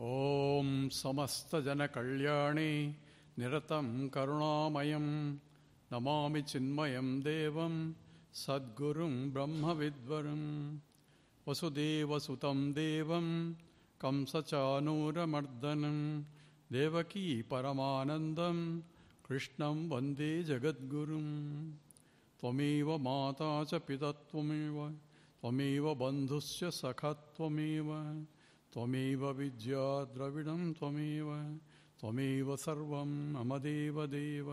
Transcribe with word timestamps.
ॐ 0.00 0.88
समस्तजनकल्याणे 0.92 2.70
निरतं 3.38 3.88
करुणामयं 4.14 5.08
नमामि 5.92 6.42
चिन्मयं 6.42 7.08
देवं 7.26 7.74
सद्गुरुं 8.42 9.12
ब्रह्मविद्वरं 9.32 10.44
वसुदेवसुतं 11.46 12.62
देवं 12.80 13.28
कंसचानूरमर्दनं 14.00 15.98
देवकी 16.72 17.26
परमानन्दं 17.50 18.64
कृष्णं 19.28 19.86
वन्दे 19.90 20.32
जगद्गुरुं 20.50 21.28
त्वमेव 22.40 22.96
माता 23.06 23.52
च 23.70 23.84
पिता 23.88 24.12
त्वमेव 24.32 25.94
बन्धुश्च 26.00 26.64
सखा 26.82 27.12
त्वमेव 27.36 27.92
त्वमेव 28.73 29.29
विद्या 29.37 29.83
द्रविडं 30.13 30.71
त्वमेव 30.79 31.31
त्वमेव 32.01 32.55
सर्वं 32.65 33.13
मम 33.33 33.57
देवदेव 33.67 34.51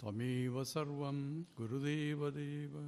त्वमेव 0.00 0.62
सर्वं 0.64 1.20
गुरुदेवदेव 1.58 2.78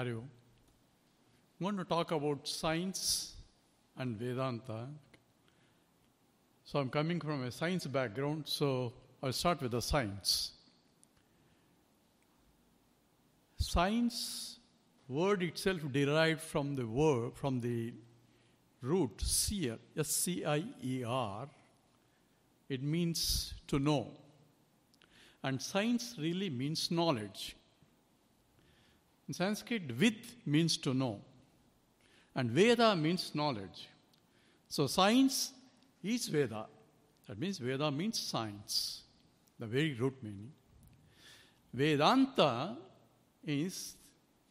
Hari 0.00 0.12
Om. 0.12 0.30
I'm 1.60 1.64
going 1.64 1.76
to 1.76 1.84
talk 1.84 2.10
about 2.10 2.48
science 2.48 3.34
and 3.98 4.16
Vedanta. 4.18 4.86
So 6.64 6.78
I'm 6.78 6.88
coming 6.88 7.20
from 7.20 7.42
a 7.42 7.50
science 7.50 7.86
background, 7.86 8.44
so 8.46 8.94
I'll 9.22 9.34
start 9.34 9.60
with 9.60 9.72
the 9.72 9.82
science. 9.82 10.52
Science 13.58 14.53
word 15.07 15.43
itself 15.43 15.79
derived 15.91 16.41
from 16.41 16.75
the 16.75 16.85
word 16.85 17.35
from 17.35 17.61
the 17.61 17.93
root 18.81 19.21
seer 19.21 19.77
s 19.97 20.09
c 20.09 20.43
i 20.45 20.63
e 20.81 21.03
r. 21.03 21.47
It 22.67 22.81
means 22.81 23.53
to 23.67 23.77
know. 23.77 24.11
And 25.43 25.61
science 25.61 26.15
really 26.17 26.49
means 26.49 26.89
knowledge. 26.89 27.55
In 29.27 29.33
sanskrit 29.33 29.83
vid 29.91 30.15
means 30.45 30.77
to 30.77 30.93
know. 30.93 31.21
And 32.33 32.49
veda 32.49 32.95
means 32.95 33.33
knowledge. 33.35 33.87
So 34.67 34.87
science 34.87 35.53
is 36.03 36.27
veda. 36.27 36.65
That 37.27 37.39
means 37.39 37.59
veda 37.59 37.91
means 37.91 38.19
science. 38.19 39.03
The 39.59 39.67
very 39.67 39.93
root 39.93 40.15
meaning. 40.21 40.51
Vedanta 41.73 42.77
is 43.45 43.95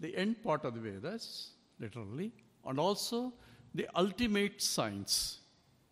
the 0.00 0.16
end 0.16 0.42
part 0.42 0.64
of 0.64 0.74
the 0.74 0.80
Vedas, 0.80 1.50
literally, 1.80 2.32
and 2.66 2.78
also 2.78 3.32
the 3.74 3.88
ultimate 3.96 4.60
science, 4.62 5.40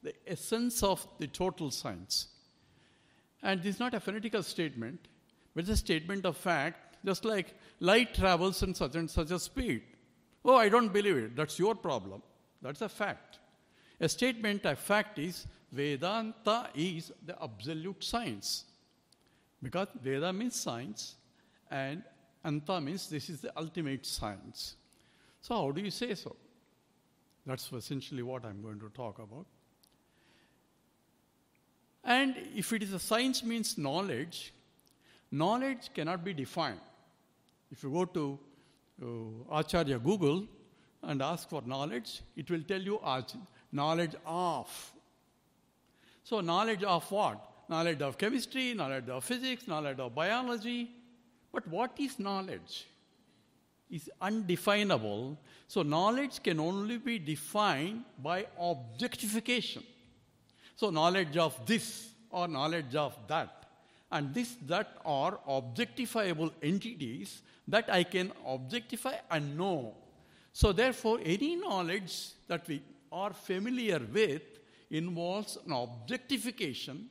the 0.03 0.15
essence 0.27 0.83
of 0.83 1.07
the 1.19 1.27
total 1.27 1.71
science. 1.71 2.29
And 3.43 3.63
this 3.63 3.75
is 3.75 3.81
not 3.81 3.95
a 3.95 4.01
phonetical 4.01 4.43
statement, 4.43 5.09
but 5.55 5.69
a 5.69 5.77
statement 5.77 6.25
of 6.25 6.37
fact, 6.37 6.97
just 7.05 7.25
like 7.25 7.55
light 7.81 8.15
travels 8.15 8.63
in 8.63 8.75
such 8.75 8.95
and 8.95 9.11
such 9.11 9.31
a 9.31 9.39
speed. 9.39 9.83
Oh, 10.45 10.57
I 10.57 10.69
don't 10.69 10.93
believe 10.93 11.17
it. 11.17 11.37
That's 11.37 11.59
your 11.59 11.75
problem. 11.75 12.23
That's 12.61 12.83
a 12.83 12.89
fact. 12.89 13.39
A 14.01 14.09
statement 14.09 14.65
of 14.67 14.79
fact 14.79 15.19
is 15.19 15.47
Vedanta 15.71 16.69
is 16.75 17.13
the 17.25 17.41
absolute 17.43 18.03
science. 18.03 18.65
Because 19.63 19.89
Veda 20.03 20.33
means 20.33 20.57
science, 20.57 21.15
and 21.71 22.03
Anta 22.45 22.83
means 22.83 23.09
this 23.09 23.31
is 23.31 23.41
the 23.41 23.53
ultimate 23.57 24.05
science. 24.05 24.77
So, 25.41 25.55
how 25.55 25.71
do 25.71 25.81
you 25.81 25.91
say 25.91 26.15
so? 26.15 26.37
That's 27.47 27.73
essentially 27.73 28.23
what 28.23 28.45
I'm 28.45 28.63
going 28.63 28.81
to 28.81 28.89
talk 28.91 29.19
about. 29.19 29.47
And 32.05 32.35
if 32.55 32.73
it 32.73 32.83
is 32.83 32.93
a 32.93 32.99
science 32.99 33.45
means 33.45 33.79
knowledge, 33.79 34.53
knowledge 35.31 35.91
cannot 35.95 36.25
be 36.25 36.33
defined. 36.33 36.81
If 37.71 37.83
you 37.83 37.91
go 37.91 38.05
to 38.05 38.39
uh, 39.03 39.59
Acharya 39.59 39.99
Google 39.99 40.47
and 41.03 41.23
ask 41.23 41.49
for 41.49 41.63
knowledge, 41.65 42.23
it 42.37 42.51
will 42.51 42.63
tell 42.63 42.81
you 42.81 43.01
knowledge 43.73 44.15
of. 44.27 44.93
So, 46.25 46.41
knowledge 46.41 46.83
of 46.83 47.11
what? 47.11 47.49
Knowledge 47.69 48.03
of 48.03 48.19
chemistry, 48.19 48.75
knowledge 48.75 49.09
of 49.09 49.25
physics, 49.25 49.67
knowledge 49.67 49.99
of 49.99 50.15
biology, 50.15 50.91
but 51.53 51.69
what 51.69 51.93
is 51.99 52.19
knowledge? 52.19 52.87
Is 53.91 54.11
undefinable. 54.21 55.39
So 55.69 55.83
knowledge 55.83 56.43
can 56.43 56.59
only 56.59 56.97
be 56.97 57.19
defined 57.19 58.05
by 58.19 58.47
objectification. 58.59 59.83
So 60.77 60.91
knowledge 60.91 61.37
of 61.37 61.65
this 61.67 62.09
or 62.31 62.49
knowledge 62.49 62.95
of 62.95 63.17
that. 63.29 63.67
And 64.11 64.35
this, 64.35 64.57
that 64.67 64.97
are 65.05 65.39
objectifiable 65.49 66.53
entities 66.63 67.43
that 67.69 67.91
I 67.91 68.03
can 68.03 68.33
objectify 68.47 69.17
and 69.31 69.57
know. 69.57 69.95
So 70.53 70.73
therefore, 70.73 71.21
any 71.23 71.57
knowledge 71.57 72.31
that 72.49 72.67
we 72.69 72.83
are 73.11 73.33
familiar 73.33 74.01
with 74.13 74.43
involves 74.91 75.59
an 75.67 75.73
objectification. 75.73 77.09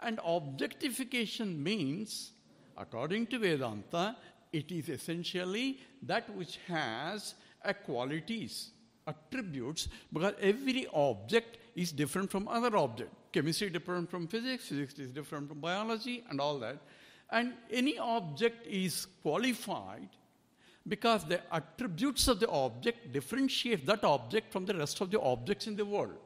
And 0.00 0.20
objectification 0.24 1.60
means 1.60 2.32
According 2.78 3.26
to 3.28 3.38
Vedanta, 3.40 4.16
it 4.52 4.70
is 4.70 4.88
essentially 4.88 5.80
that 6.02 6.34
which 6.34 6.58
has 6.68 7.34
a 7.64 7.74
qualities, 7.74 8.70
attributes, 9.06 9.88
because 10.12 10.34
every 10.40 10.86
object 10.94 11.58
is 11.74 11.90
different 11.90 12.30
from 12.30 12.46
other 12.46 12.76
object. 12.76 13.10
Chemistry 13.32 13.68
different 13.68 14.08
from 14.08 14.28
physics, 14.28 14.68
physics 14.68 14.98
is 14.98 15.10
different 15.10 15.48
from 15.48 15.58
biology, 15.60 16.24
and 16.30 16.40
all 16.40 16.58
that. 16.60 16.78
And 17.30 17.54
any 17.70 17.98
object 17.98 18.66
is 18.66 19.06
qualified 19.22 20.08
because 20.86 21.24
the 21.24 21.40
attributes 21.52 22.28
of 22.28 22.40
the 22.40 22.48
object 22.48 23.12
differentiate 23.12 23.84
that 23.86 24.04
object 24.04 24.52
from 24.52 24.64
the 24.64 24.74
rest 24.74 25.00
of 25.00 25.10
the 25.10 25.20
objects 25.20 25.66
in 25.66 25.76
the 25.76 25.84
world. 25.84 26.16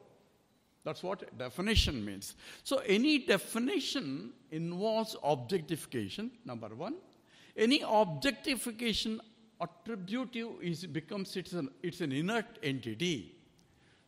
That's 0.83 1.01
what 1.01 1.37
definition 1.37 2.03
means. 2.03 2.35
So, 2.63 2.77
any 2.85 3.19
definition 3.19 4.33
involves 4.51 5.15
objectification, 5.23 6.31
number 6.45 6.69
one. 6.75 6.95
Any 7.55 7.83
objectification 7.87 9.21
attributive 9.61 10.61
is, 10.61 10.85
becomes 10.85 11.35
it's 11.37 11.53
an, 11.53 11.69
it's 11.81 12.01
an 12.01 12.11
inert 12.11 12.59
entity. 12.61 13.35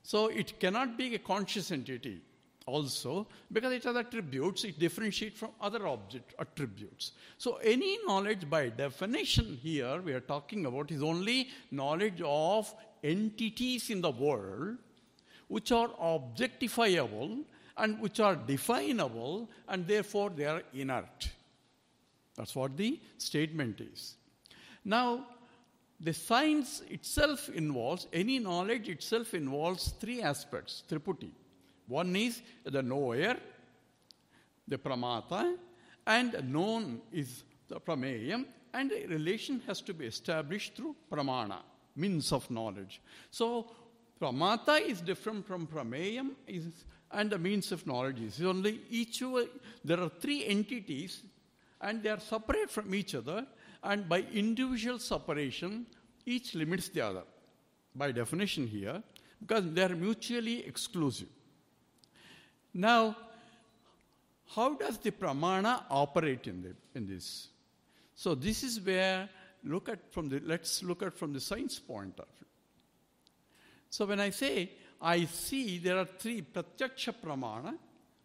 So, 0.04 0.28
it 0.28 0.60
cannot 0.60 0.98
be 0.98 1.16
a 1.16 1.20
conscious 1.20 1.72
entity 1.72 2.22
also 2.66 3.28
because 3.52 3.72
it 3.72 3.84
has 3.84 3.96
attributes, 3.96 4.64
it 4.64 4.80
differentiates 4.80 5.38
from 5.40 5.52
other 5.62 5.88
object 5.88 6.34
attributes. 6.40 7.14
So, 7.38 7.56
any 7.64 8.00
knowledge 8.06 8.50
by 8.50 8.70
definition 8.70 9.58
here 9.62 10.02
we 10.02 10.14
are 10.14 10.20
talking 10.20 10.66
about 10.66 10.92
is 10.92 11.02
only 11.02 11.50
knowledge 11.72 12.22
of 12.24 12.74
entities 13.04 13.90
in 13.90 14.02
the 14.02 14.12
world 14.12 14.78
which 15.48 15.72
are 15.72 15.90
objectifiable 16.02 17.44
and 17.78 18.00
which 18.00 18.20
are 18.20 18.36
definable, 18.36 19.50
and 19.68 19.86
therefore 19.86 20.30
they 20.30 20.46
are 20.46 20.64
inert. 20.74 21.30
That's 22.36 22.56
what 22.56 22.78
the 22.78 23.00
statement 23.18 23.82
is. 23.82 24.16
Now, 24.84 25.26
the 26.00 26.14
science 26.14 26.82
itself 26.90 27.50
involves, 27.50 28.08
any 28.12 28.40
knowledge 28.40 28.90
itself 28.90 29.34
involves 29.34 29.94
three 30.00 30.22
aspects, 30.22 30.84
triputi. 30.90 31.32
One 31.88 32.16
is 32.16 32.42
the 32.64 32.82
knower, 32.82 33.36
the 34.68 34.78
pramata, 34.78 35.56
and 36.06 36.52
known 36.52 37.02
is 37.12 37.44
the 37.68 37.80
prameyam, 37.80 38.46
and 38.74 38.92
a 38.92 39.08
relation 39.08 39.62
has 39.68 39.82
to 39.82 39.94
be 39.94 40.06
established 40.06 40.76
through 40.76 40.96
pramana, 41.10 41.60
means 41.96 42.32
of 42.32 42.50
knowledge. 42.52 43.02
So, 43.32 43.72
Pramata 44.20 44.80
is 44.80 45.02
different 45.02 45.46
from 45.46 45.68
Prameyam 45.68 46.32
is, 46.48 46.68
and 47.12 47.30
the 47.30 47.38
means 47.38 47.72
of 47.72 47.86
knowledge 47.86 48.22
is 48.22 48.42
only 48.42 48.82
each 48.90 49.22
there 49.84 50.00
are 50.00 50.10
three 50.10 50.46
entities 50.46 51.24
and 51.82 52.02
they 52.02 52.10
are 52.10 52.20
separate 52.20 52.70
from 52.70 52.94
each 52.96 53.14
other 53.16 53.46
and 53.84 54.08
by 54.08 54.26
individual 54.34 55.00
separation 55.00 55.86
each 56.26 56.56
limits 56.56 56.90
the 56.90 57.02
other 57.02 57.24
by 57.94 58.12
definition 58.12 58.66
here 58.66 59.02
because 59.40 59.72
they 59.72 59.84
are 59.84 59.96
mutually 59.96 60.66
exclusive. 60.66 61.28
Now, 62.74 63.16
how 64.54 64.76
does 64.76 64.98
the 64.98 65.12
pramana 65.12 65.84
operate 65.90 66.48
in, 66.48 66.62
the, 66.62 66.76
in 66.94 67.08
this? 67.08 67.48
So 68.16 68.36
this 68.36 68.64
is 68.64 68.80
where 68.80 69.30
look 69.64 69.90
at 69.90 70.14
from 70.14 70.30
the 70.30 70.42
let's 70.46 70.84
look 70.84 71.02
at 71.04 71.14
from 71.14 71.34
the 71.34 71.40
science 71.40 71.80
point 71.80 72.20
of 72.20 72.28
view. 72.38 72.45
So 73.96 74.06
when 74.06 74.20
I 74.20 74.30
say 74.30 74.72
I 75.02 75.24
see, 75.24 75.78
there 75.78 75.98
are 75.98 76.10
three 76.22 76.42
pratyaksha 76.42 77.14
pramana, 77.24 77.76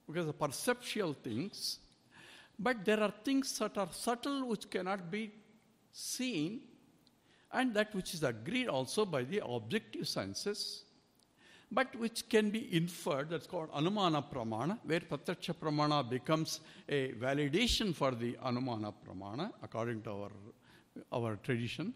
because 0.04 0.26
of 0.26 0.36
perceptual 0.36 1.12
things, 1.12 1.78
but 2.58 2.84
there 2.84 3.00
are 3.00 3.12
things 3.22 3.56
that 3.60 3.78
are 3.78 3.88
subtle 3.92 4.48
which 4.48 4.68
cannot 4.68 5.08
be 5.12 5.30
seen, 5.92 6.62
and 7.52 7.72
that 7.74 7.94
which 7.94 8.14
is 8.14 8.24
agreed 8.24 8.66
also 8.66 9.04
by 9.04 9.22
the 9.22 9.40
objective 9.46 10.08
senses. 10.08 10.62
but 11.78 11.94
which 12.02 12.28
can 12.28 12.50
be 12.50 12.62
inferred, 12.76 13.30
that's 13.30 13.46
called 13.46 13.70
Anumana 13.70 14.24
Pramana, 14.32 14.76
where 14.82 14.98
Pratyaksha 14.98 15.54
Pramana 15.54 15.98
becomes 16.16 16.60
a 16.88 17.12
validation 17.12 17.94
for 17.94 18.10
the 18.10 18.32
Anumana 18.44 18.92
Pramana, 19.04 19.52
according 19.62 20.02
to 20.02 20.10
our, 20.10 20.32
our 21.12 21.36
tradition. 21.36 21.94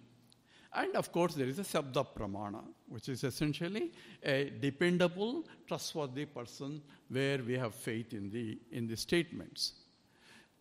And 0.75 0.97
of 0.97 1.12
course, 1.12 1.35
there 1.35 1.47
is 1.47 1.61
a 1.61 1.62
Sabda 1.62 2.05
Pramana, 2.17 2.62
which 2.88 3.09
is 3.09 3.23
essentially 3.23 3.93
a 4.25 4.53
dependable, 4.61 5.44
trustworthy 5.69 6.25
person 6.26 6.82
where 7.09 7.38
we 7.38 7.55
have 7.55 7.75
faith 7.75 8.12
in 8.12 8.29
the, 8.31 8.59
in 8.73 8.88
the 8.88 8.97
statements. 8.97 9.75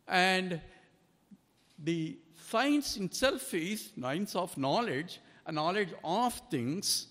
And 0.07 0.61
the 1.79 2.19
science 2.35 2.97
itself 2.97 3.53
is 3.55 3.91
science 3.99 4.35
of 4.35 4.55
knowledge, 4.55 5.19
a 5.47 5.51
knowledge 5.51 5.89
of 6.03 6.39
things, 6.51 7.07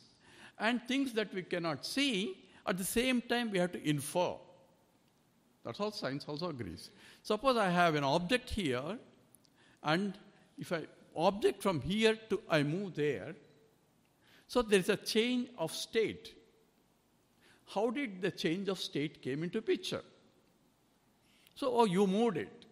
and 0.60 0.80
things 0.86 1.12
that 1.14 1.34
we 1.34 1.42
cannot 1.42 1.84
see. 1.84 2.36
At 2.64 2.78
the 2.78 2.84
same 2.84 3.20
time, 3.20 3.50
we 3.50 3.58
have 3.58 3.72
to 3.72 3.88
infer. 3.88 4.34
That's 5.64 5.78
how 5.78 5.90
science 5.90 6.24
also 6.28 6.50
agrees. 6.50 6.90
Suppose 7.24 7.56
I 7.56 7.68
have 7.68 7.96
an 7.96 8.04
object 8.04 8.50
here, 8.50 8.98
and 9.82 10.16
if 10.56 10.72
I 10.72 10.82
object 11.16 11.62
from 11.62 11.80
here 11.80 12.18
to 12.30 12.40
I 12.48 12.62
move 12.62 12.94
there, 12.94 13.34
so 14.46 14.62
there 14.62 14.80
is 14.80 14.88
a 14.88 14.96
change 14.96 15.48
of 15.58 15.72
state. 15.72 16.34
How 17.74 17.90
did 17.90 18.20
the 18.20 18.30
change 18.30 18.68
of 18.68 18.78
state 18.78 19.22
came 19.22 19.42
into 19.42 19.62
picture? 19.62 20.02
So, 21.54 21.74
oh, 21.74 21.84
you 21.84 22.06
moved 22.06 22.36
it. 22.36 22.66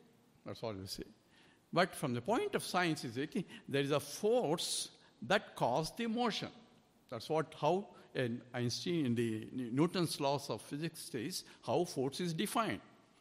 That's 0.45 0.63
all 0.63 0.75
you 0.75 0.87
say. 0.87 1.05
But 1.73 1.95
from 1.95 2.15
the 2.15 2.21
point 2.21 2.55
of 2.55 2.65
science, 2.65 3.05
is 3.05 3.17
it, 3.17 3.45
there 3.69 3.83
is 3.83 3.93
a 3.93 4.01
force 4.01 4.89
that 5.23 5.55
caused 5.55 5.97
the 5.97 6.07
motion. 6.07 6.49
That's 7.11 7.29
what 7.29 7.55
how 7.61 7.89
in 8.15 8.41
Einstein 8.53 9.07
in 9.07 9.15
the 9.15 9.49
Newton's 9.53 10.21
laws 10.21 10.51
of 10.51 10.61
physics 10.63 11.09
says 11.13 11.45
how 11.65 11.85
force 11.85 12.21
is 12.21 12.33
defined. 12.33 12.81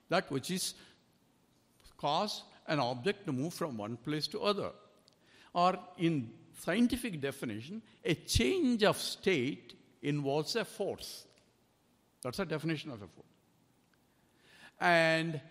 That 0.10 0.31
which 0.31 0.50
is 0.50 0.74
cause 1.98 2.44
an 2.68 2.80
object 2.80 3.25
to 3.25 3.31
move 3.31 3.54
from 3.54 3.77
one 3.77 3.98
place 3.98 4.27
to 4.27 4.42
other. 4.42 4.72
Or 5.54 5.78
in 5.98 6.31
scientific 6.57 7.19
definition, 7.22 7.81
a 8.04 8.13
change 8.13 8.84
of 8.84 8.98
state 8.98 9.74
involves 10.01 10.56
a 10.56 10.66
force. 10.66 11.25
That's 12.22 12.40
a 12.40 12.46
definition 12.46 12.92
of 12.92 13.01
a 13.01 13.07
force. 13.07 13.25
And 14.80 15.42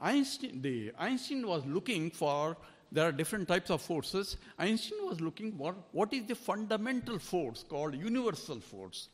Einstein, 0.00 0.60
the, 0.62 0.92
Einstein 0.98 1.46
was 1.46 1.64
looking 1.66 2.10
for, 2.10 2.56
there 2.92 3.08
are 3.08 3.12
different 3.12 3.48
types 3.48 3.70
of 3.70 3.80
forces. 3.80 4.36
Einstein 4.58 5.06
was 5.06 5.20
looking 5.20 5.52
for 5.56 5.74
what 5.92 6.12
is 6.12 6.24
the 6.26 6.34
fundamental 6.34 7.18
force 7.18 7.64
called 7.68 7.94
universal 7.94 8.60
force, 8.60 9.08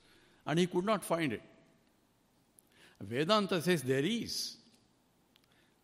and 0.46 0.58
he 0.58 0.66
could 0.66 0.84
not 0.84 1.04
find 1.04 1.32
it. 1.32 1.42
Vedanta 3.00 3.60
says 3.60 3.82
there 3.82 4.04
is. 4.04 4.56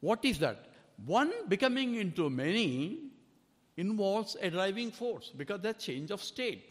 What 0.01 0.25
is 0.25 0.39
that? 0.39 0.67
One 1.05 1.33
becoming 1.49 1.97
into 1.97 2.31
many 2.31 3.12
involves 3.83 4.37
a 4.47 4.49
driving 4.57 4.91
force 5.01 5.27
because 5.41 5.61
that 5.67 5.79
change 5.89 6.11
of 6.17 6.23
state. 6.23 6.67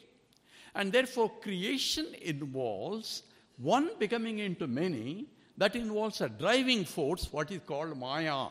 And 0.74 0.92
therefore, 0.92 1.30
creation 1.46 2.08
involves 2.22 3.24
one 3.58 3.88
becoming 4.00 4.40
into 4.40 4.68
many 4.68 5.26
that 5.58 5.76
involves 5.76 6.22
a 6.22 6.30
driving 6.30 6.86
force, 6.86 7.28
what 7.32 7.52
is 7.52 7.62
called 7.72 7.98
Maya. 7.98 8.48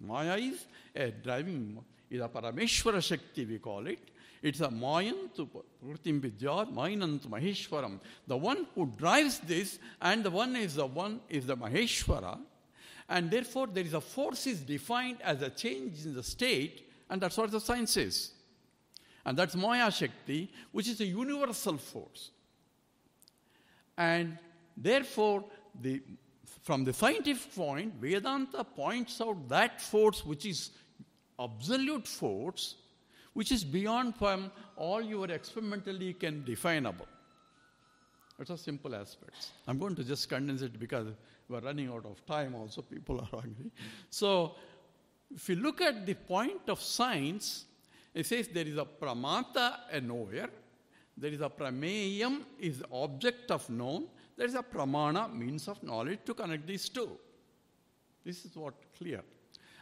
Maya 0.00 0.36
is 0.36 0.64
a 0.96 1.10
driving, 1.10 1.78
is 2.10 2.20
a 2.20 2.28
Parameshwara 2.28 3.02
Shakti, 3.02 3.44
we 3.44 3.58
call 3.58 3.86
it. 3.86 3.98
It's 4.40 4.60
a 4.60 4.68
Mayantu 4.68 5.48
Pratim 5.84 6.20
Vidyat, 6.20 6.72
Mayanant 6.72 7.26
Maheshwaram. 7.26 7.98
The 8.26 8.36
one 8.36 8.66
who 8.74 8.86
drives 8.96 9.40
this, 9.40 9.78
and 10.00 10.24
the 10.24 10.30
one 10.30 10.54
is 10.56 10.76
the 10.76 10.86
one 10.86 11.20
is 11.28 11.46
the 11.46 11.56
Maheshwara. 11.56 12.38
And 13.08 13.30
therefore, 13.30 13.66
there 13.66 13.84
is 13.84 13.94
a 13.94 14.00
force 14.00 14.46
is 14.46 14.60
defined 14.60 15.18
as 15.22 15.42
a 15.42 15.50
change 15.50 16.04
in 16.04 16.14
the 16.14 16.22
state, 16.22 16.87
and 17.10 17.20
that's 17.20 17.36
what 17.36 17.50
the 17.50 17.60
science 17.60 17.96
is. 17.96 18.32
And 19.24 19.38
that's 19.38 19.54
Maya 19.54 19.90
Shakti, 19.90 20.50
which 20.72 20.88
is 20.88 21.00
a 21.00 21.04
universal 21.04 21.76
force. 21.76 22.30
And 23.96 24.38
therefore, 24.76 25.44
the 25.80 26.02
from 26.62 26.84
the 26.84 26.92
scientific 26.92 27.54
point, 27.54 27.94
Vedanta 28.00 28.62
points 28.62 29.20
out 29.20 29.48
that 29.48 29.80
force 29.80 30.24
which 30.24 30.44
is 30.44 30.70
absolute 31.38 32.06
force, 32.06 32.76
which 33.32 33.52
is 33.52 33.64
beyond 33.64 34.16
from 34.16 34.50
all 34.76 35.00
your 35.00 35.30
experimentally 35.30 36.12
can 36.12 36.44
definable. 36.44 37.06
It's 38.38 38.50
a 38.50 38.58
simple 38.58 38.94
aspect. 38.94 39.50
I'm 39.66 39.78
going 39.78 39.94
to 39.96 40.04
just 40.04 40.28
condense 40.28 40.62
it 40.62 40.78
because 40.78 41.08
we're 41.48 41.60
running 41.60 41.88
out 41.88 42.04
of 42.04 42.24
time 42.26 42.54
also, 42.54 42.82
people 42.82 43.20
are 43.20 43.40
hungry. 43.40 43.70
So 44.10 44.54
if 45.34 45.48
you 45.48 45.56
look 45.56 45.80
at 45.80 46.06
the 46.06 46.14
point 46.14 46.68
of 46.68 46.80
science, 46.80 47.64
it 48.14 48.26
says 48.26 48.48
there 48.48 48.66
is 48.66 48.76
a 48.76 48.84
pramata, 48.84 49.74
a 49.90 50.00
knower, 50.00 50.48
there 51.16 51.32
is 51.32 51.40
a 51.40 51.50
prameyam, 51.50 52.42
is 52.58 52.78
the 52.78 52.86
object 52.92 53.50
of 53.50 53.68
known, 53.68 54.06
there 54.36 54.46
is 54.46 54.54
a 54.54 54.62
pramana, 54.62 55.32
means 55.32 55.68
of 55.68 55.82
knowledge, 55.82 56.20
to 56.24 56.34
connect 56.34 56.66
these 56.66 56.88
two. 56.88 57.10
This 58.24 58.44
is 58.44 58.56
what 58.56 58.74
clear. 58.96 59.22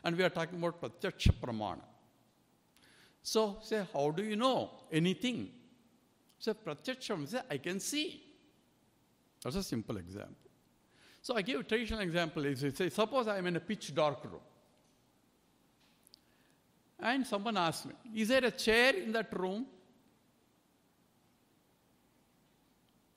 And 0.02 0.16
we 0.16 0.24
are 0.24 0.30
talking 0.30 0.58
about 0.58 0.80
pratyaksha 0.80 1.32
pramana. 1.40 1.82
So, 3.22 3.58
say, 3.62 3.84
how 3.92 4.10
do 4.10 4.22
you 4.22 4.36
know 4.36 4.70
anything? 4.90 5.50
Say, 6.38 6.52
pratyaksha 6.52 7.28
say, 7.28 7.40
I 7.50 7.58
can 7.58 7.80
see. 7.80 8.22
That's 9.42 9.56
a 9.56 9.62
simple 9.62 9.96
example. 9.96 10.50
So 11.22 11.36
I 11.36 11.42
give 11.42 11.60
a 11.60 11.64
traditional 11.64 12.00
example 12.00 12.44
say, 12.54 12.88
suppose 12.88 13.26
I 13.26 13.38
am 13.38 13.46
in 13.46 13.56
a 13.56 13.60
pitch 13.60 13.94
dark 13.94 14.24
room. 14.24 14.40
And 16.98 17.26
someone 17.26 17.56
asks 17.56 17.86
me, 17.86 17.94
is 18.14 18.28
there 18.28 18.44
a 18.44 18.50
chair 18.50 18.94
in 18.94 19.12
that 19.12 19.38
room? 19.38 19.66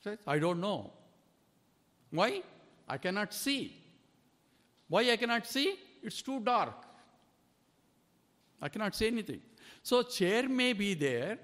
Says, 0.04 0.18
I 0.28 0.40
don't 0.40 0.60
know. 0.60 0.92
Why? 2.12 2.42
I 2.88 2.98
cannot 2.98 3.34
see. 3.34 3.75
Why 4.88 5.12
I 5.12 5.18
cannot 5.18 5.46
see? 5.46 5.75
It's 6.01 6.22
too 6.22 6.39
dark. 6.39 6.86
I 8.62 8.70
cannot 8.70 8.96
see 8.96 9.08
anything. 9.08 9.42
So 9.84 10.03
chair 10.03 10.50
may 10.50 10.74
be 10.74 10.94
there, 10.94 11.38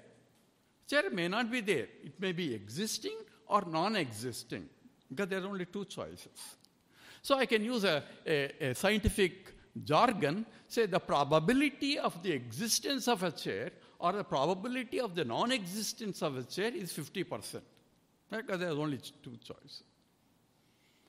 chair 0.88 1.10
may 1.10 1.28
not 1.28 1.50
be 1.50 1.60
there. 1.60 1.86
It 2.04 2.20
may 2.20 2.32
be 2.32 2.54
existing 2.54 3.16
or 3.46 3.62
non-existing 3.66 4.68
because 5.08 5.28
there 5.28 5.42
are 5.42 5.46
only 5.46 5.66
two 5.66 5.84
choices. 5.84 6.56
So 7.22 7.36
I 7.36 7.46
can 7.46 7.64
use 7.64 7.84
a, 7.84 8.02
a, 8.26 8.68
a 8.70 8.74
scientific 8.74 9.55
jargon, 9.84 10.46
say 10.68 10.86
the 10.86 11.00
probability 11.00 11.98
of 11.98 12.22
the 12.22 12.32
existence 12.32 13.08
of 13.08 13.22
a 13.22 13.30
chair 13.30 13.70
or 13.98 14.12
the 14.12 14.24
probability 14.24 15.00
of 15.00 15.14
the 15.14 15.24
non-existence 15.24 16.22
of 16.22 16.36
a 16.36 16.42
chair 16.42 16.72
is 16.74 16.92
50%. 16.92 17.60
Because 18.30 18.60
there 18.60 18.70
are 18.70 18.78
only 18.78 18.98
two 18.98 19.36
choices. 19.42 19.82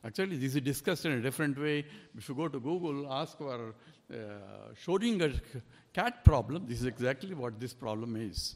Actually, 0.03 0.37
this 0.37 0.55
is 0.55 0.61
discussed 0.61 1.05
in 1.05 1.13
a 1.13 1.21
different 1.21 1.59
way. 1.59 1.85
If 2.15 2.29
you 2.29 2.35
go 2.35 2.47
to 2.47 2.59
Google, 2.59 3.11
ask 3.11 3.37
for 3.37 3.73
uh, 4.13 4.15
cat 5.93 6.23
problem, 6.23 6.65
this 6.67 6.79
is 6.79 6.85
exactly 6.85 7.33
what 7.33 7.59
this 7.59 7.73
problem 7.73 8.15
is. 8.15 8.55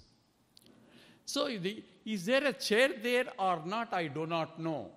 So, 1.25 1.47
the, 1.47 1.83
is 2.05 2.25
there 2.25 2.45
a 2.45 2.53
chair 2.53 2.89
there 3.01 3.25
or 3.39 3.61
not? 3.65 3.93
I 3.93 4.07
do 4.07 4.25
not 4.25 4.59
know. 4.59 4.91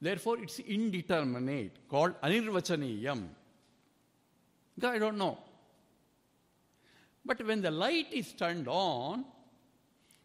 Therefore, 0.00 0.38
it's 0.42 0.58
indeterminate, 0.58 1.88
called 1.88 2.20
anirvachaniyam. 2.22 3.28
I 4.82 4.98
don't 4.98 5.18
know. 5.18 5.38
But 7.24 7.44
when 7.46 7.62
the 7.62 7.70
light 7.70 8.12
is 8.12 8.32
turned 8.32 8.66
on, 8.68 9.24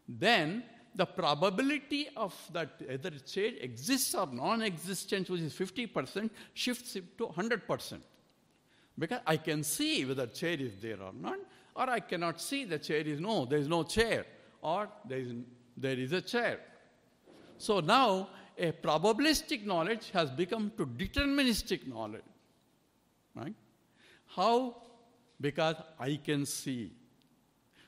then 0.08 0.64
the 0.96 1.06
probability 1.06 2.10
of 2.16 2.34
that 2.54 2.82
either 2.90 3.12
chair 3.12 3.52
exists 3.62 4.16
or 4.16 4.28
non 4.28 4.62
existence, 4.62 5.30
which 5.30 5.42
is 5.42 5.54
50%, 5.54 6.30
shifts 6.54 6.94
to 6.94 7.28
100%. 7.28 8.00
Because 8.98 9.20
I 9.28 9.38
can 9.38 9.64
see 9.64 10.06
whether 10.06 10.26
chair 10.26 10.58
is 10.60 10.74
there 10.82 11.00
or 11.02 11.14
not, 11.14 11.38
or 11.76 11.90
I 11.90 12.00
cannot 12.00 12.42
see 12.42 12.66
the 12.66 12.80
chair 12.80 13.02
is 13.02 13.20
no, 13.20 13.46
there 13.46 13.60
is 13.60 13.68
no 13.68 13.84
chair, 13.84 14.26
or 14.62 14.90
there 15.08 15.20
is, 15.20 15.34
there 15.76 15.98
is 15.98 16.14
a 16.14 16.22
chair. 16.22 16.60
So 17.60 17.80
now 17.80 18.30
a 18.58 18.72
probabilistic 18.72 19.66
knowledge 19.66 20.10
has 20.12 20.32
become 20.32 20.72
to 20.78 20.86
deterministic 20.88 21.86
knowledge. 21.86 22.24
Right? 23.36 23.54
How? 24.36 24.76
Because 25.40 25.76
I 26.00 26.20
can 26.24 26.46
see. 26.46 26.92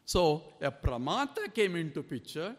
So 0.05 0.53
a 0.61 0.71
pramata 0.71 1.53
came 1.53 1.75
into 1.75 2.03
picture 2.03 2.55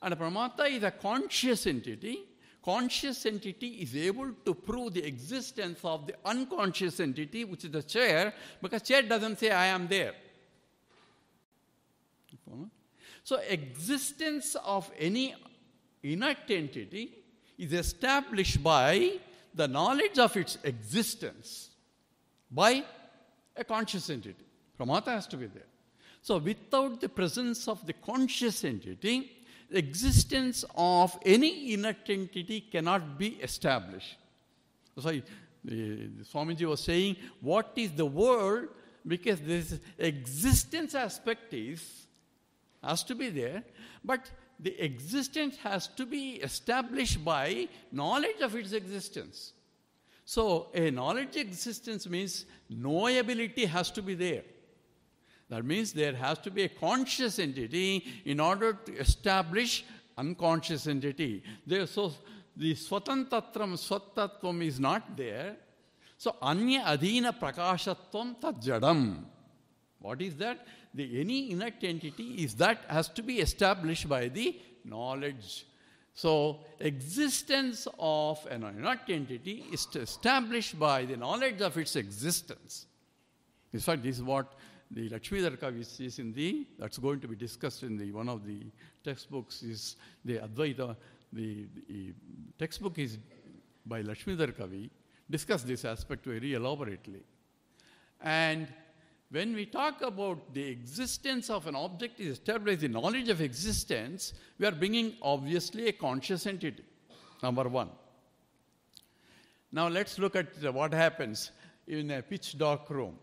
and 0.00 0.14
a 0.14 0.16
pramata 0.16 0.70
is 0.70 0.82
a 0.82 0.90
conscious 0.90 1.66
entity. 1.66 2.20
Conscious 2.62 3.24
entity 3.26 3.68
is 3.82 3.94
able 3.94 4.32
to 4.44 4.54
prove 4.54 4.94
the 4.94 5.04
existence 5.04 5.78
of 5.84 6.06
the 6.06 6.14
unconscious 6.24 6.98
entity, 6.98 7.44
which 7.44 7.64
is 7.64 7.70
the 7.70 7.82
chair, 7.82 8.34
because 8.60 8.82
chair 8.82 9.02
doesn't 9.02 9.38
say 9.38 9.50
I 9.50 9.66
am 9.66 9.86
there. 9.86 10.14
So 13.22 13.40
existence 13.48 14.56
of 14.64 14.90
any 14.98 15.34
inert 16.02 16.48
entity 16.48 17.12
is 17.58 17.72
established 17.72 18.62
by 18.62 19.18
the 19.54 19.66
knowledge 19.66 20.18
of 20.18 20.36
its 20.36 20.58
existence 20.62 21.70
by 22.50 22.84
a 23.56 23.64
conscious 23.64 24.10
entity. 24.10 24.44
Pramata 24.78 25.08
has 25.08 25.26
to 25.28 25.36
be 25.36 25.46
there. 25.46 25.66
So, 26.22 26.38
without 26.38 27.00
the 27.00 27.08
presence 27.08 27.68
of 27.68 27.86
the 27.86 27.92
conscious 27.92 28.64
entity, 28.64 29.30
the 29.70 29.78
existence 29.78 30.64
of 30.74 31.18
any 31.24 31.72
inert 31.72 32.08
entity 32.08 32.60
cannot 32.60 33.18
be 33.18 33.28
established. 33.42 34.16
So, 34.98 35.10
the, 35.10 35.22
the 35.64 36.24
Swamiji 36.24 36.66
was 36.66 36.80
saying, 36.80 37.16
what 37.40 37.72
is 37.76 37.92
the 37.92 38.06
world? 38.06 38.68
Because 39.06 39.40
this 39.40 39.78
existence 39.98 40.94
aspect 40.94 41.54
is 41.54 42.06
has 42.82 43.02
to 43.04 43.14
be 43.14 43.30
there, 43.30 43.64
but 44.04 44.30
the 44.60 44.78
existence 44.82 45.56
has 45.58 45.88
to 45.88 46.06
be 46.06 46.34
established 46.34 47.24
by 47.24 47.68
knowledge 47.90 48.40
of 48.40 48.54
its 48.54 48.72
existence. 48.72 49.52
So, 50.28 50.70
a 50.74 50.90
knowledge 50.90 51.36
existence 51.36 52.08
means 52.08 52.46
knowability 52.68 53.64
has 53.68 53.92
to 53.92 54.02
be 54.02 54.14
there. 54.14 54.42
That 55.48 55.64
means 55.64 55.92
there 55.92 56.16
has 56.16 56.38
to 56.40 56.50
be 56.50 56.64
a 56.64 56.68
conscious 56.68 57.38
entity 57.38 58.04
in 58.24 58.40
order 58.40 58.72
to 58.72 58.96
establish 58.96 59.84
unconscious 60.18 60.88
entity. 60.88 61.44
There, 61.64 61.86
so 61.86 62.12
the 62.56 62.74
swatantatram 62.74 63.74
swatatvam 63.78 64.64
is 64.64 64.80
not 64.80 65.16
there. 65.16 65.56
So 66.18 66.34
anya 66.42 66.80
adhina 66.80 67.32
prakashatvam 67.38 68.40
tajadam. 68.40 69.22
What 70.00 70.20
is 70.20 70.34
that? 70.38 70.66
The 70.92 71.20
any 71.20 71.52
inert 71.52 71.84
entity 71.84 72.42
is 72.42 72.56
that 72.56 72.80
has 72.88 73.08
to 73.10 73.22
be 73.22 73.38
established 73.38 74.08
by 74.08 74.26
the 74.26 74.58
knowledge. 74.84 75.66
So 76.16 76.60
existence 76.80 77.86
of 77.98 78.44
an 78.50 78.64
entity 79.08 79.66
is 79.70 79.86
established 79.94 80.78
by 80.78 81.04
the 81.04 81.18
knowledge 81.18 81.60
of 81.60 81.76
its 81.76 81.94
existence. 81.94 82.86
In 83.74 83.80
fact, 83.80 84.02
this 84.02 84.16
is 84.16 84.22
what 84.22 84.54
the 84.90 85.10
Lakshmidhar 85.10 85.58
Kavi 85.58 86.00
is 86.00 86.18
in 86.18 86.32
the, 86.32 86.66
that's 86.78 86.96
going 86.96 87.20
to 87.20 87.28
be 87.28 87.36
discussed 87.36 87.82
in 87.82 87.98
the, 87.98 88.12
one 88.12 88.30
of 88.30 88.46
the 88.46 88.62
textbooks 89.04 89.62
is 89.62 89.96
the 90.24 90.38
Advaita, 90.38 90.96
the, 91.34 91.66
the 91.86 92.14
textbook 92.58 92.98
is 92.98 93.18
by 93.84 94.00
Lakshmidhar 94.00 94.52
Kavi, 94.52 94.88
discuss 95.28 95.64
this 95.64 95.84
aspect 95.84 96.24
very 96.24 96.54
elaborately. 96.54 97.24
And 98.22 98.68
when 99.30 99.54
we 99.54 99.66
talk 99.66 100.02
about 100.02 100.54
the 100.54 100.62
existence 100.68 101.50
of 101.50 101.66
an 101.66 101.74
object 101.74 102.20
is 102.20 102.38
established, 102.38 102.80
the 102.80 102.88
knowledge 102.88 103.28
of 103.28 103.40
existence, 103.40 104.34
we 104.58 104.66
are 104.66 104.72
bringing 104.72 105.14
obviously 105.20 105.88
a 105.88 105.92
conscious 105.92 106.46
entity, 106.46 106.84
number 107.42 107.68
one. 107.68 107.90
Now 109.72 109.88
let's 109.88 110.18
look 110.18 110.36
at 110.36 110.48
what 110.72 110.92
happens 110.94 111.50
in 111.88 112.10
a 112.12 112.22
pitch 112.22 112.56
dark 112.56 112.88
room. 112.88 113.18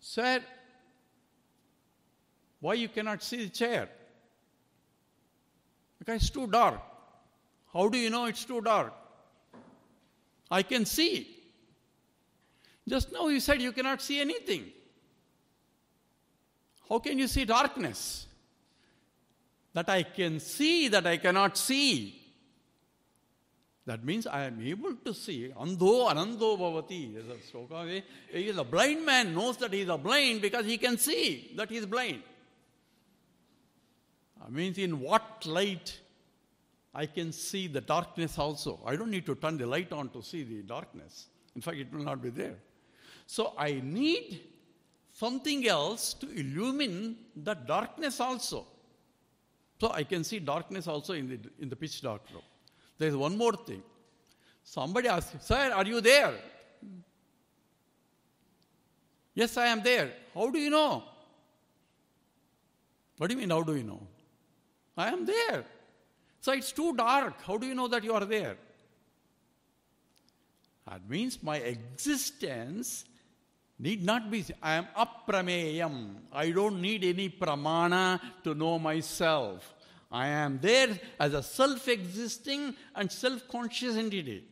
Sir, 0.00 0.42
why 2.60 2.74
you 2.74 2.88
cannot 2.88 3.22
see 3.22 3.44
the 3.44 3.48
chair? 3.50 3.88
Because 5.98 6.22
it's 6.22 6.30
too 6.30 6.46
dark. 6.48 6.80
How 7.72 7.88
do 7.88 7.98
you 7.98 8.10
know 8.10 8.26
it's 8.26 8.44
too 8.44 8.60
dark? 8.60 8.92
I 10.50 10.62
can 10.62 10.84
see. 10.84 11.35
Just 12.88 13.12
now 13.12 13.28
you 13.28 13.40
said 13.40 13.60
you 13.60 13.72
cannot 13.72 14.00
see 14.00 14.20
anything. 14.20 14.66
How 16.88 16.98
can 17.00 17.18
you 17.18 17.26
see 17.26 17.44
darkness? 17.44 18.26
That 19.72 19.88
I 19.88 20.04
can 20.04 20.40
see, 20.40 20.88
that 20.88 21.06
I 21.06 21.16
cannot 21.16 21.56
see. 21.56 22.22
That 23.86 24.04
means 24.04 24.26
I 24.26 24.44
am 24.44 24.60
able 24.64 24.94
to 25.04 25.14
see. 25.14 25.52
Andho 25.56 26.08
anando 26.10 26.58
bhavati. 26.58 27.16
is 28.32 28.56
a 28.56 28.64
blind 28.64 29.04
man 29.04 29.34
knows 29.34 29.56
that 29.58 29.72
he 29.72 29.82
is 29.82 29.88
a 29.88 29.98
blind 29.98 30.42
because 30.42 30.66
he 30.66 30.78
can 30.78 30.96
see 30.98 31.52
that 31.56 31.70
he 31.70 31.76
is 31.76 31.86
blind. 31.86 32.22
That 34.40 34.52
means 34.52 34.78
in 34.78 35.00
what 35.00 35.44
light 35.46 35.98
I 36.94 37.06
can 37.06 37.32
see 37.32 37.66
the 37.66 37.80
darkness 37.80 38.38
also. 38.38 38.80
I 38.86 38.96
don't 38.96 39.10
need 39.10 39.26
to 39.26 39.34
turn 39.34 39.58
the 39.58 39.66
light 39.66 39.92
on 39.92 40.08
to 40.10 40.22
see 40.22 40.42
the 40.42 40.62
darkness. 40.62 41.26
In 41.54 41.60
fact, 41.60 41.76
it 41.76 41.92
will 41.92 42.04
not 42.04 42.22
be 42.22 42.30
there. 42.30 42.56
So 43.26 43.52
I 43.58 43.80
need 43.82 44.40
something 45.12 45.66
else 45.66 46.14
to 46.14 46.30
illumine 46.30 47.16
the 47.34 47.54
darkness 47.54 48.20
also. 48.20 48.66
So 49.80 49.90
I 49.92 50.04
can 50.04 50.24
see 50.24 50.38
darkness 50.38 50.86
also 50.86 51.12
in 51.12 51.28
the, 51.28 51.38
in 51.58 51.68
the 51.68 51.76
pitch 51.76 52.00
dark 52.00 52.22
room. 52.32 52.42
There 52.98 53.08
is 53.08 53.16
one 53.16 53.36
more 53.36 53.52
thing. 53.52 53.82
Somebody 54.62 55.08
asks, 55.08 55.44
Sir, 55.44 55.72
are 55.74 55.84
you 55.84 56.00
there? 56.00 56.34
Yes, 59.34 59.56
I 59.56 59.66
am 59.66 59.82
there. 59.82 60.12
How 60.34 60.50
do 60.50 60.58
you 60.58 60.70
know? 60.70 61.02
What 63.18 63.28
do 63.28 63.34
you 63.34 63.40
mean, 63.40 63.50
how 63.50 63.62
do 63.62 63.76
you 63.76 63.82
know? 63.82 64.00
I 64.96 65.08
am 65.08 65.26
there. 65.26 65.64
So 66.40 66.52
it's 66.52 66.72
too 66.72 66.94
dark. 66.96 67.42
How 67.42 67.58
do 67.58 67.66
you 67.66 67.74
know 67.74 67.88
that 67.88 68.02
you 68.04 68.14
are 68.14 68.24
there? 68.24 68.56
That 70.88 71.08
means 71.08 71.42
my 71.42 71.56
existence 71.56 73.04
need 73.78 74.04
not 74.04 74.30
be, 74.30 74.44
I 74.62 74.74
am 74.74 74.86
aprameyam. 74.96 76.14
I 76.32 76.50
don't 76.50 76.80
need 76.80 77.04
any 77.04 77.28
pramana 77.28 78.20
to 78.44 78.54
know 78.54 78.78
myself. 78.78 79.74
I 80.10 80.28
am 80.28 80.58
there 80.60 80.98
as 81.18 81.34
a 81.34 81.42
self 81.42 81.88
existing 81.88 82.74
and 82.94 83.10
self 83.10 83.46
conscious 83.48 83.96
entity. 83.96 84.44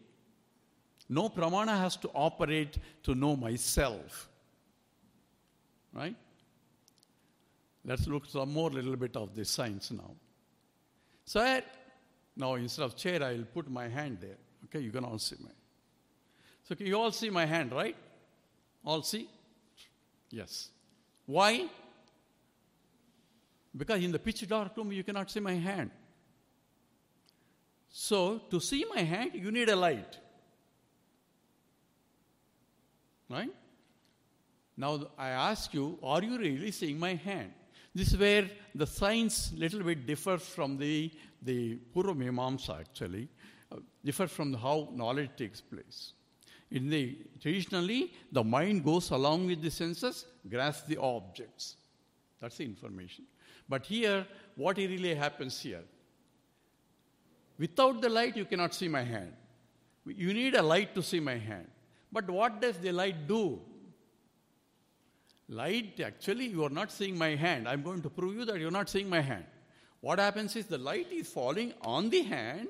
No 1.09 1.29
pramana 1.29 1.79
has 1.79 1.97
to 1.99 2.11
operate 2.15 2.79
to 3.05 3.15
know 3.15 3.37
myself. 3.37 4.29
Right? 5.93 6.17
Let's 7.85 8.07
look 8.07 8.27
some 8.27 8.53
more 8.53 8.71
little 8.71 8.97
bit 8.97 9.17
of 9.17 9.35
this 9.35 9.51
science 9.51 9.91
now. 9.91 10.13
So 11.27 11.41
I, 11.41 11.63
now 12.37 12.55
instead 12.55 12.83
of 12.83 12.97
chair, 12.97 13.23
I 13.23 13.35
will 13.35 13.45
put 13.45 13.71
my 13.71 13.89
hand 13.89 14.19
there. 14.21 14.39
Okay, 14.65 14.81
you 14.81 14.91
can 14.91 15.05
all 15.05 15.19
see 15.19 15.37
my. 15.41 15.51
So 16.67 16.75
can 16.75 16.87
you 16.87 16.99
all 16.99 17.13
see 17.13 17.31
my 17.31 17.45
hand, 17.45 17.73
right? 17.73 17.97
All 18.85 19.03
see? 19.03 19.29
Yes. 20.31 20.69
Why? 21.27 21.69
Because 23.77 24.03
in 24.03 24.13
the 24.13 24.19
pitch 24.19 24.47
dark 24.47 24.77
room, 24.77 24.93
you 24.93 25.03
cannot 25.03 25.31
see 25.31 25.41
my 25.41 25.55
hand. 25.55 25.91
So, 27.89 28.41
to 28.51 28.61
see 28.61 28.85
my 28.93 29.03
hand, 29.03 29.33
you 29.35 29.51
need 29.51 29.69
a 29.69 29.77
light. 29.77 30.19
Right? 33.31 33.51
Now, 34.77 35.07
I 35.17 35.29
ask 35.29 35.73
you, 35.73 35.99
are 36.03 36.23
you 36.23 36.37
really 36.37 36.71
seeing 36.73 36.99
my 36.99 37.15
hand? 37.15 37.53
This 37.95 38.13
is 38.13 38.19
where 38.19 38.51
the 38.75 38.87
science 38.87 39.53
little 39.57 39.83
bit 39.83 40.07
differs 40.07 40.43
from 40.43 40.77
the, 40.77 41.13
the 41.41 41.79
Purva 41.95 42.17
Mimamsa 42.17 42.81
actually, 42.81 43.29
uh, 43.71 43.77
differs 44.05 44.33
from 44.33 44.53
how 44.55 44.89
knowledge 44.93 45.31
takes 45.37 45.61
place. 45.61 46.13
In 46.71 46.89
the, 46.89 47.19
traditionally, 47.41 48.13
the 48.33 48.43
mind 48.43 48.85
goes 48.85 49.11
along 49.11 49.47
with 49.47 49.63
the 49.63 49.71
senses, 49.71 50.27
grasps 50.49 50.89
the 50.89 50.97
objects. 50.97 51.77
That's 52.41 52.57
the 52.57 52.65
information. 52.65 53.25
But 53.69 53.87
here, 53.87 54.27
what 54.57 54.77
really 54.77 55.15
happens 55.15 55.61
here? 55.61 55.83
Without 57.59 58.01
the 58.01 58.09
light, 58.09 58.37
you 58.37 58.45
cannot 58.45 58.75
see 58.75 58.89
my 58.89 59.03
hand. 59.03 59.33
You 60.07 60.35
need 60.35 60.55
a 60.55 60.63
light 60.63 60.95
to 60.97 61.03
see 61.03 61.21
my 61.21 61.37
hand. 61.37 61.69
But 62.11 62.29
what 62.29 62.61
does 62.61 62.77
the 62.79 62.93
light 62.93 63.27
do? 63.27 63.61
Light, 65.49 66.01
actually, 66.01 66.47
you 66.47 66.65
are 66.65 66.71
not 66.71 66.91
seeing 66.91 67.17
my 67.17 67.35
hand. 67.37 67.69
I'm 67.69 67.83
going 67.83 68.03
to 68.03 68.11
prove 68.11 68.37
you 68.37 68.45
that 68.47 68.59
you're 68.59 68.71
not 68.71 68.89
seeing 68.89 69.09
my 69.09 69.21
hand. 69.21 69.45
What 70.01 70.19
happens 70.19 70.57
is 70.57 70.67
the 70.67 70.79
light 70.79 71.13
is 71.13 71.29
falling 71.29 71.73
on 71.83 72.11
the 72.11 72.23
hand, 72.23 72.69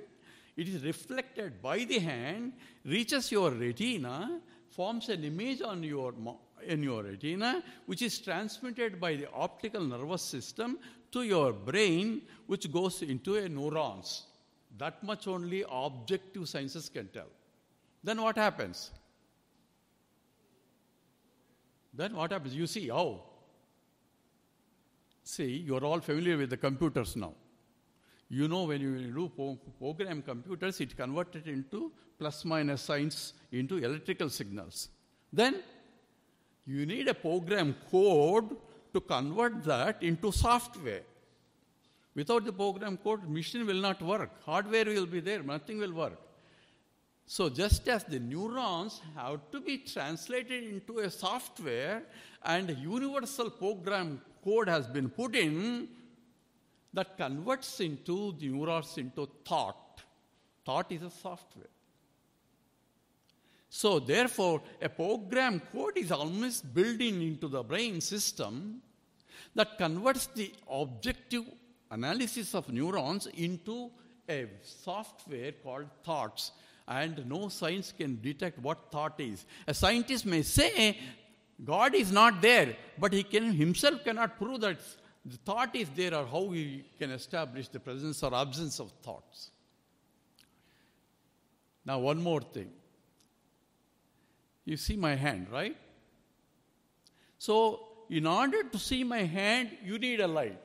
it 0.57 0.69
is 0.69 0.85
reflected 0.85 1.61
by 1.61 1.85
the 1.85 1.99
hand, 1.99 2.53
reaches 2.85 3.33
your 3.33 3.51
retina, 3.51 4.41
forms 4.71 5.09
an 5.09 5.25
image 5.25 5.63
on 5.63 5.83
your 5.83 6.15
in 6.67 6.83
your 6.83 7.03
retina, 7.03 7.63
which 7.87 8.03
is 8.03 8.19
transmitted 8.19 9.01
by 9.01 9.15
the 9.15 9.31
optical 9.33 9.83
nervous 9.83 10.23
system 10.23 10.79
to 11.13 11.23
your 11.23 11.53
brain, 11.53 12.23
which 12.47 12.71
goes 12.73 13.03
into 13.03 13.37
a 13.37 13.49
neurons. 13.49 14.27
That 14.79 15.03
much 15.03 15.29
only 15.29 15.65
objective 15.71 16.49
sciences 16.49 16.89
can 16.89 17.09
tell. 17.09 17.29
Then 18.03 18.21
what 18.21 18.37
happens? 18.37 18.91
Then 21.93 22.17
what 22.17 22.33
happens? 22.33 22.55
You 22.55 22.67
see, 22.67 22.91
oh. 22.91 23.23
See, 25.23 25.63
you're 25.67 25.85
all 25.85 26.01
familiar 26.01 26.37
with 26.37 26.51
the 26.51 26.57
computers 26.57 27.17
now. 27.17 27.35
You 28.29 28.49
know 28.49 28.65
when 28.65 28.81
you 28.81 29.13
do 29.13 29.59
program 29.79 30.23
computers, 30.23 30.81
it 30.81 30.97
converted 30.97 31.47
into 31.47 31.93
plus 32.19 32.45
minus 32.45 32.83
signs 32.83 33.35
into 33.53 33.77
electrical 33.79 34.29
signals. 34.29 34.89
Then 35.33 35.57
you 36.67 36.87
need 36.87 37.09
a 37.09 37.15
program 37.15 37.75
code 37.91 38.57
to 38.93 39.01
convert 39.01 39.63
that 39.65 40.03
into 40.03 40.33
software. 40.33 41.03
Without 42.15 42.45
the 42.45 42.53
program 42.53 42.97
code, 42.97 43.29
machine 43.29 43.67
will 43.67 43.81
not 43.81 44.01
work. 44.01 44.31
Hardware 44.45 44.85
will 44.85 45.07
be 45.07 45.21
there, 45.21 45.43
nothing 45.43 45.79
will 45.79 45.93
work. 45.93 46.19
So, 47.27 47.49
just 47.49 47.89
as 47.89 48.05
the 48.05 48.21
neurons 48.21 49.01
have 49.17 49.51
to 49.51 49.61
be 49.61 49.79
translated 49.79 50.65
into 50.65 50.99
a 50.99 51.11
software 51.11 52.03
and 52.45 52.71
a 52.71 52.75
universal 52.75 53.51
program 53.51 54.21
code 54.45 54.69
has 54.69 54.87
been 54.87 55.09
put 55.09 55.35
in 55.35 55.89
that 56.95 57.19
converts 57.19 57.81
into 57.81 58.35
the 58.39 58.49
neurons 58.49 58.97
into 58.97 59.29
thought. 59.45 60.03
Thought 60.65 60.93
is 60.93 61.03
a 61.03 61.11
software. 61.11 61.75
So, 63.69 63.99
therefore, 63.99 64.63
a 64.81 64.89
program 64.89 65.61
code 65.73 65.99
is 65.99 66.13
almost 66.13 66.73
built 66.73 67.01
in 67.01 67.21
into 67.21 67.49
the 67.49 67.63
brain 67.63 68.01
system 68.01 68.81
that 69.55 69.77
converts 69.77 70.27
the 70.27 70.53
objective 70.71 71.45
analysis 71.91 72.55
of 72.55 72.73
neurons 72.73 73.27
into 73.27 73.91
a 74.29 74.47
software 74.63 75.53
called 75.53 75.89
thoughts. 76.05 76.53
And 76.87 77.27
no 77.27 77.49
science 77.49 77.93
can 77.97 78.21
detect 78.21 78.59
what 78.59 78.93
thought 78.93 79.19
is. 79.19 79.45
A 79.67 79.75
scientist 79.75 80.25
may 80.25 80.43
say 80.43 80.99
God 81.65 81.95
is 81.95 82.13
not 82.13 82.41
there, 82.43 82.77
but 82.99 83.13
he 83.13 83.23
can 83.23 83.53
himself 83.53 84.05
cannot 84.05 84.39
prove 84.39 84.61
that 84.61 84.79
the 85.25 85.37
thought 85.39 85.75
is 85.75 85.89
there 85.97 86.15
or 86.15 86.27
how 86.27 86.43
we 86.43 86.85
can 86.99 87.11
establish 87.11 87.69
the 87.69 87.81
presence 87.81 88.23
or 88.23 88.35
absence 88.35 88.79
of 88.79 88.93
thoughts. 89.03 89.51
Now, 91.87 91.99
one 91.99 92.23
more 92.23 92.41
thing. 92.41 92.71
You 94.65 94.77
see 94.77 94.97
my 94.97 95.15
hand, 95.15 95.49
right? 95.51 95.77
So, 97.39 97.89
in 98.11 98.27
order 98.27 98.63
to 98.65 98.79
see 98.79 99.05
my 99.05 99.23
hand, 99.23 99.71
you 99.83 99.99
need 99.99 100.21
a 100.21 100.29
light. 100.29 100.61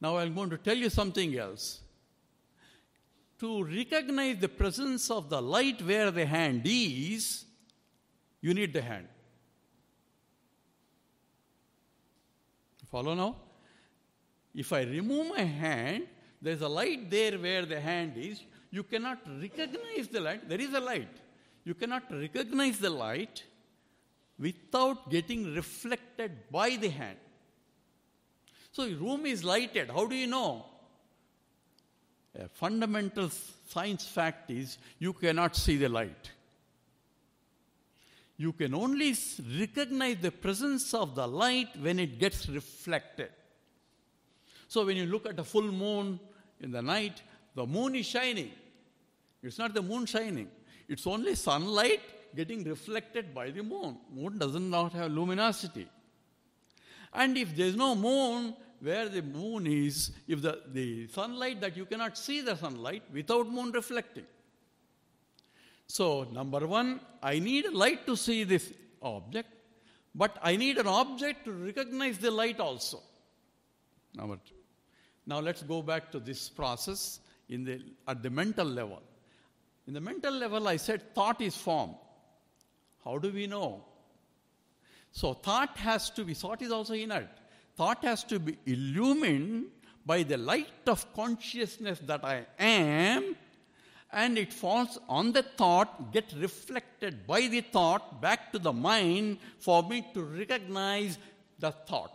Now, 0.00 0.16
I'm 0.16 0.34
going 0.34 0.50
to 0.50 0.58
tell 0.58 0.76
you 0.76 0.90
something 0.90 1.36
else. 1.36 1.80
To 3.40 3.62
recognize 3.64 4.38
the 4.38 4.48
presence 4.48 5.10
of 5.10 5.28
the 5.28 5.40
light 5.40 5.80
where 5.82 6.10
the 6.10 6.26
hand 6.26 6.62
is, 6.64 7.44
you 8.40 8.54
need 8.54 8.72
the 8.72 8.82
hand. 8.82 9.08
Follow 12.90 13.14
now? 13.14 13.36
If 14.54 14.72
I 14.72 14.82
remove 14.82 15.28
my 15.28 15.42
hand, 15.42 16.06
there's 16.40 16.62
a 16.62 16.68
light 16.68 17.10
there 17.10 17.38
where 17.38 17.66
the 17.66 17.80
hand 17.80 18.12
is. 18.16 18.42
You 18.70 18.82
cannot 18.82 19.18
recognize 19.40 20.08
the 20.08 20.20
light. 20.20 20.48
There 20.48 20.60
is 20.60 20.72
a 20.72 20.80
light. 20.80 21.16
You 21.64 21.74
cannot 21.74 22.04
recognize 22.10 22.78
the 22.78 22.90
light 22.90 23.42
without 24.38 25.10
getting 25.10 25.54
reflected 25.54 26.32
by 26.50 26.76
the 26.76 26.88
hand. 26.88 27.18
So, 28.72 28.84
room 28.84 29.26
is 29.26 29.42
lighted. 29.42 29.90
How 29.90 30.06
do 30.06 30.14
you 30.14 30.26
know? 30.26 30.64
A 32.38 32.48
fundamental 32.48 33.30
science 33.68 34.06
fact 34.06 34.50
is 34.50 34.78
you 34.98 35.12
cannot 35.12 35.56
see 35.56 35.76
the 35.76 35.88
light. 35.88 36.30
You 38.38 38.52
can 38.52 38.72
only 38.72 39.14
recognize 39.58 40.18
the 40.22 40.30
presence 40.30 40.94
of 40.94 41.14
the 41.14 41.26
light 41.26 41.68
when 41.80 41.98
it 41.98 42.18
gets 42.18 42.48
reflected. 42.48 43.30
So, 44.68 44.86
when 44.86 44.96
you 44.96 45.06
look 45.06 45.26
at 45.26 45.38
a 45.38 45.44
full 45.44 45.70
moon 45.72 46.20
in 46.60 46.70
the 46.70 46.80
night, 46.80 47.20
the 47.54 47.66
moon 47.66 47.96
is 47.96 48.06
shining. 48.06 48.52
It's 49.42 49.58
not 49.58 49.74
the 49.74 49.82
moon 49.82 50.06
shining, 50.06 50.48
it's 50.88 51.06
only 51.06 51.34
sunlight 51.34 52.00
getting 52.34 52.62
reflected 52.62 53.34
by 53.34 53.50
the 53.50 53.62
moon. 53.62 53.96
Moon 54.14 54.38
does 54.38 54.54
not 54.54 54.92
have 54.92 55.10
luminosity. 55.10 55.88
And 57.12 57.36
if 57.36 57.56
there's 57.56 57.74
no 57.74 57.94
moon, 57.94 58.54
where 58.80 59.08
the 59.08 59.22
moon 59.22 59.66
is, 59.66 60.12
if 60.28 60.40
the, 60.40 60.60
the 60.72 61.08
sunlight 61.08 61.60
that 61.60 61.76
you 61.76 61.84
cannot 61.84 62.16
see 62.16 62.40
the 62.40 62.56
sunlight 62.56 63.02
without 63.12 63.50
moon 63.50 63.72
reflecting. 63.72 64.26
So, 65.88 66.24
number 66.24 66.66
one, 66.66 67.00
I 67.22 67.38
need 67.38 67.64
a 67.64 67.70
light 67.70 68.06
to 68.06 68.16
see 68.16 68.44
this 68.44 68.72
object, 69.00 69.48
but 70.14 70.38
I 70.42 70.56
need 70.56 70.76
an 70.76 70.86
object 70.86 71.46
to 71.46 71.52
recognize 71.52 72.18
the 72.18 72.30
light 72.30 72.60
also. 72.60 73.02
Number 74.14 74.36
two. 74.36 74.54
Now, 75.26 75.40
let's 75.40 75.62
go 75.62 75.80
back 75.80 76.10
to 76.12 76.20
this 76.20 76.50
process 76.50 77.20
in 77.48 77.64
the, 77.64 77.82
at 78.06 78.22
the 78.22 78.28
mental 78.28 78.66
level. 78.66 79.02
In 79.86 79.94
the 79.94 80.00
mental 80.00 80.34
level, 80.34 80.68
I 80.68 80.76
said 80.76 81.14
thought 81.14 81.40
is 81.40 81.56
form. 81.56 81.94
How 83.02 83.16
do 83.16 83.30
we 83.30 83.46
know? 83.46 83.84
So, 85.12 85.32
thought 85.32 85.76
has 85.78 86.10
to 86.10 86.24
be, 86.24 86.34
thought 86.34 86.60
is 86.60 86.70
also 86.70 86.92
inert. 86.92 87.30
Thought 87.76 88.04
has 88.04 88.24
to 88.24 88.38
be 88.38 88.58
illumined 88.66 89.66
by 90.04 90.22
the 90.22 90.36
light 90.36 90.86
of 90.86 91.10
consciousness 91.14 91.98
that 92.00 92.24
I 92.24 92.46
am 92.58 93.36
and 94.12 94.38
it 94.38 94.52
falls 94.52 94.98
on 95.08 95.32
the 95.32 95.42
thought, 95.42 96.12
get 96.12 96.32
reflected 96.38 97.26
by 97.26 97.42
the 97.42 97.60
thought 97.60 98.20
back 98.22 98.52
to 98.52 98.58
the 98.58 98.72
mind 98.72 99.38
for 99.58 99.82
me 99.82 100.06
to 100.14 100.22
recognize 100.22 101.18
the 101.58 101.72
thought. 101.72 102.12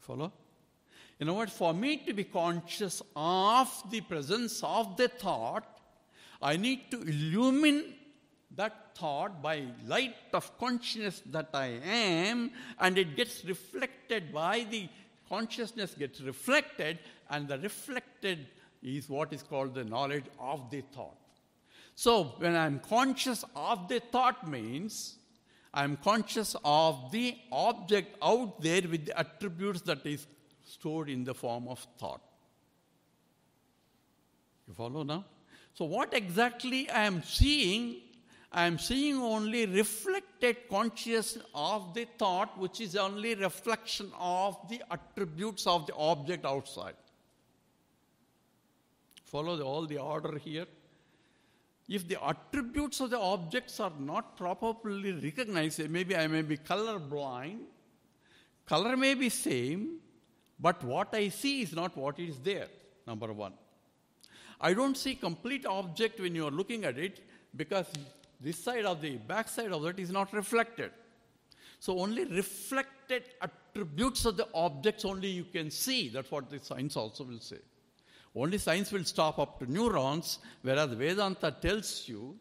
Follow? 0.00 0.32
In 1.20 1.28
other 1.28 1.38
words, 1.38 1.52
for 1.52 1.72
me 1.72 1.98
to 1.98 2.12
be 2.12 2.24
conscious 2.24 3.02
of 3.14 3.70
the 3.90 4.00
presence 4.00 4.62
of 4.62 4.96
the 4.96 5.08
thought, 5.08 5.64
I 6.42 6.56
need 6.56 6.90
to 6.90 7.02
illumine 7.02 7.94
that 8.56 8.94
thought 8.94 9.42
by 9.42 9.64
light 9.86 10.14
of 10.32 10.56
consciousness 10.58 11.22
that 11.26 11.50
I 11.52 11.78
am, 11.84 12.50
and 12.78 12.98
it 12.98 13.16
gets 13.16 13.44
reflected 13.44 14.32
by 14.32 14.66
the 14.70 14.88
consciousness 15.28 15.94
gets 15.94 16.20
reflected, 16.20 16.98
and 17.30 17.48
the 17.48 17.58
reflected 17.58 18.46
is 18.84 19.08
what 19.08 19.32
is 19.32 19.42
called 19.42 19.74
the 19.74 19.84
knowledge 19.84 20.26
of 20.38 20.70
the 20.70 20.82
thought. 20.92 21.16
So, 21.96 22.34
when 22.38 22.54
I'm 22.54 22.80
conscious 22.80 23.44
of 23.56 23.88
the 23.88 24.00
thought, 24.00 24.48
means 24.48 25.16
I'm 25.72 25.96
conscious 25.96 26.54
of 26.64 27.10
the 27.10 27.36
object 27.50 28.16
out 28.22 28.60
there 28.60 28.82
with 28.82 29.06
the 29.06 29.18
attributes 29.18 29.80
that 29.82 30.04
is 30.04 30.26
stored 30.64 31.08
in 31.08 31.24
the 31.24 31.34
form 31.34 31.68
of 31.68 31.86
thought. 31.98 32.20
You 34.66 34.74
follow 34.74 35.02
now? 35.02 35.24
So, 35.74 35.84
what 35.84 36.14
exactly 36.14 36.90
I 36.90 37.04
am 37.04 37.22
seeing, 37.22 38.02
I 38.52 38.66
am 38.66 38.78
seeing 38.78 39.16
only 39.16 39.66
reflected 39.66 40.68
consciousness 40.68 41.44
of 41.54 41.94
the 41.94 42.06
thought, 42.18 42.58
which 42.58 42.80
is 42.80 42.96
only 42.96 43.34
reflection 43.34 44.10
of 44.18 44.56
the 44.68 44.82
attributes 44.90 45.66
of 45.66 45.86
the 45.86 45.94
object 45.94 46.44
outside. 46.44 46.94
Follow 49.34 49.56
the, 49.56 49.64
all 49.64 49.84
the 49.84 49.98
order 49.98 50.38
here. 50.38 50.66
If 51.88 52.06
the 52.06 52.24
attributes 52.24 53.00
of 53.00 53.10
the 53.10 53.18
objects 53.18 53.80
are 53.80 53.92
not 53.98 54.36
properly 54.36 55.10
recognized, 55.10 55.90
maybe 55.90 56.14
I 56.14 56.28
may 56.28 56.42
be 56.42 56.56
color 56.56 57.00
blind, 57.00 57.62
color 58.64 58.96
may 58.96 59.14
be 59.14 59.28
same, 59.28 59.96
but 60.60 60.84
what 60.84 61.12
I 61.12 61.30
see 61.30 61.62
is 61.62 61.72
not 61.72 61.96
what 61.96 62.20
is 62.20 62.38
there, 62.38 62.68
number 63.08 63.32
one. 63.32 63.54
I 64.60 64.72
don't 64.72 64.96
see 64.96 65.16
complete 65.16 65.66
object 65.66 66.20
when 66.20 66.36
you 66.36 66.46
are 66.46 66.52
looking 66.52 66.84
at 66.84 66.96
it 66.96 67.18
because 67.56 67.86
this 68.40 68.62
side 68.62 68.84
of 68.84 69.02
the 69.02 69.16
back 69.16 69.48
side 69.48 69.72
of 69.72 69.84
it 69.84 69.98
is 69.98 70.12
not 70.12 70.32
reflected. 70.32 70.92
So 71.80 71.98
only 71.98 72.24
reflected 72.24 73.24
attributes 73.42 74.26
of 74.26 74.36
the 74.36 74.46
objects 74.54 75.04
only 75.04 75.28
you 75.28 75.42
can 75.42 75.72
see. 75.72 76.08
That's 76.08 76.30
what 76.30 76.48
the 76.48 76.60
science 76.60 76.96
also 76.96 77.24
will 77.24 77.40
say. 77.40 77.58
Only 78.34 78.58
science 78.58 78.90
will 78.90 79.04
stop 79.04 79.38
up 79.38 79.60
to 79.60 79.70
neurons, 79.70 80.38
whereas 80.62 80.90
Vedanta 80.90 81.54
tells 81.60 82.08
you 82.08 82.36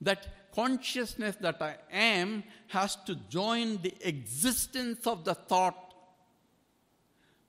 that 0.00 0.52
consciousness 0.54 1.36
that 1.40 1.60
I 1.62 1.76
am 1.90 2.44
has 2.68 2.96
to 3.06 3.14
join 3.28 3.80
the 3.80 3.94
existence 4.02 5.06
of 5.06 5.24
the 5.24 5.34
thought 5.34 5.94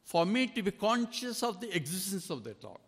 for 0.04 0.26
me 0.26 0.48
to 0.48 0.62
be 0.62 0.72
conscious 0.72 1.44
of 1.44 1.60
the 1.60 1.76
existence 1.76 2.30
of 2.30 2.44
the 2.44 2.54
thought. 2.54 2.80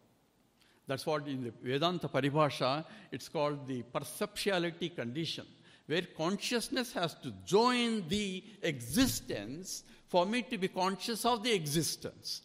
That's 0.88 1.06
what 1.06 1.28
in 1.28 1.44
the 1.44 1.54
Vedanta 1.62 2.08
Paribhasha, 2.08 2.86
it's 3.12 3.28
called 3.28 3.68
the 3.68 3.84
perceptuality 3.94 4.96
condition, 4.96 5.46
where 5.86 6.04
consciousness 6.04 6.94
has 6.94 7.14
to 7.16 7.34
join 7.46 8.08
the 8.08 8.42
existence 8.62 9.84
for 10.08 10.26
me 10.26 10.44
to 10.44 10.58
be 10.58 10.70
conscious 10.70 11.26
of 11.26 11.44
the 11.44 11.54
existence. 11.54 12.42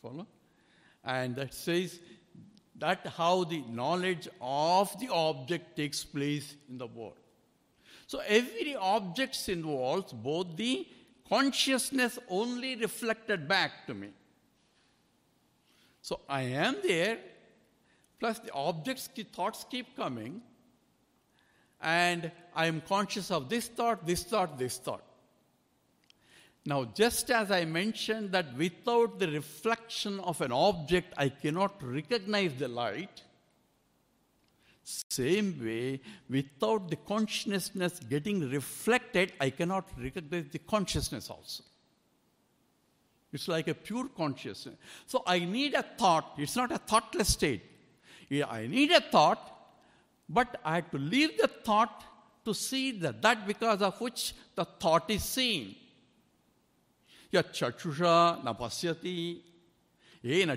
Follow? 0.00 0.26
And 1.06 1.36
that 1.36 1.54
says 1.54 2.00
that 2.78 3.06
how 3.16 3.44
the 3.44 3.62
knowledge 3.70 4.28
of 4.40 4.98
the 4.98 5.08
object 5.08 5.76
takes 5.76 6.04
place 6.04 6.56
in 6.68 6.76
the 6.76 6.86
world. 6.86 7.16
So 8.08 8.20
every 8.26 8.74
object 8.74 9.48
involves 9.48 10.12
both 10.12 10.56
the 10.56 10.86
consciousness 11.28 12.18
only 12.28 12.76
reflected 12.76 13.48
back 13.48 13.86
to 13.86 13.94
me. 13.94 14.08
So 16.02 16.20
I 16.28 16.42
am 16.42 16.76
there, 16.82 17.18
plus 18.20 18.38
the 18.38 18.52
objects, 18.52 19.08
the 19.08 19.24
thoughts 19.24 19.64
keep 19.68 19.96
coming, 19.96 20.40
and 21.80 22.30
I 22.54 22.66
am 22.66 22.80
conscious 22.80 23.30
of 23.30 23.48
this 23.48 23.68
thought, 23.68 24.06
this 24.06 24.22
thought, 24.22 24.58
this 24.58 24.78
thought. 24.78 25.02
Now, 26.66 26.84
just 26.84 27.30
as 27.30 27.52
I 27.52 27.64
mentioned 27.64 28.32
that 28.32 28.56
without 28.56 29.20
the 29.20 29.28
reflection 29.28 30.18
of 30.18 30.40
an 30.40 30.50
object, 30.50 31.14
I 31.16 31.28
cannot 31.28 31.80
recognize 31.80 32.54
the 32.54 32.66
light, 32.66 33.22
same 34.82 35.64
way, 35.64 36.00
without 36.28 36.90
the 36.90 36.96
consciousness 36.96 38.00
getting 38.00 38.50
reflected, 38.50 39.32
I 39.40 39.50
cannot 39.50 39.88
recognize 39.96 40.46
the 40.50 40.58
consciousness 40.58 41.30
also. 41.30 41.62
It's 43.32 43.46
like 43.46 43.68
a 43.68 43.74
pure 43.74 44.08
consciousness. 44.16 44.74
So 45.06 45.22
I 45.24 45.38
need 45.40 45.74
a 45.74 45.82
thought. 45.82 46.32
It's 46.36 46.56
not 46.56 46.72
a 46.72 46.78
thoughtless 46.78 47.28
state. 47.28 47.62
I 48.48 48.66
need 48.66 48.90
a 48.90 49.00
thought, 49.00 49.70
but 50.28 50.60
I 50.64 50.76
have 50.76 50.90
to 50.90 50.98
leave 50.98 51.38
the 51.38 51.46
thought 51.46 52.02
to 52.44 52.52
see 52.54 52.90
that, 52.98 53.22
that 53.22 53.46
because 53.46 53.82
of 53.82 54.00
which 54.00 54.34
the 54.56 54.64
thought 54.64 55.08
is 55.10 55.22
seen. 55.22 55.76
यक्षुष 57.34 58.00
न 58.46 58.54
पश्यति 58.60 59.18
ये 60.24 60.44
न 60.48 60.56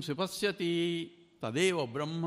से 0.00 0.14
पश्यति 0.14 0.74
तदेव 1.42 1.86
ब्रह्म। 1.94 2.24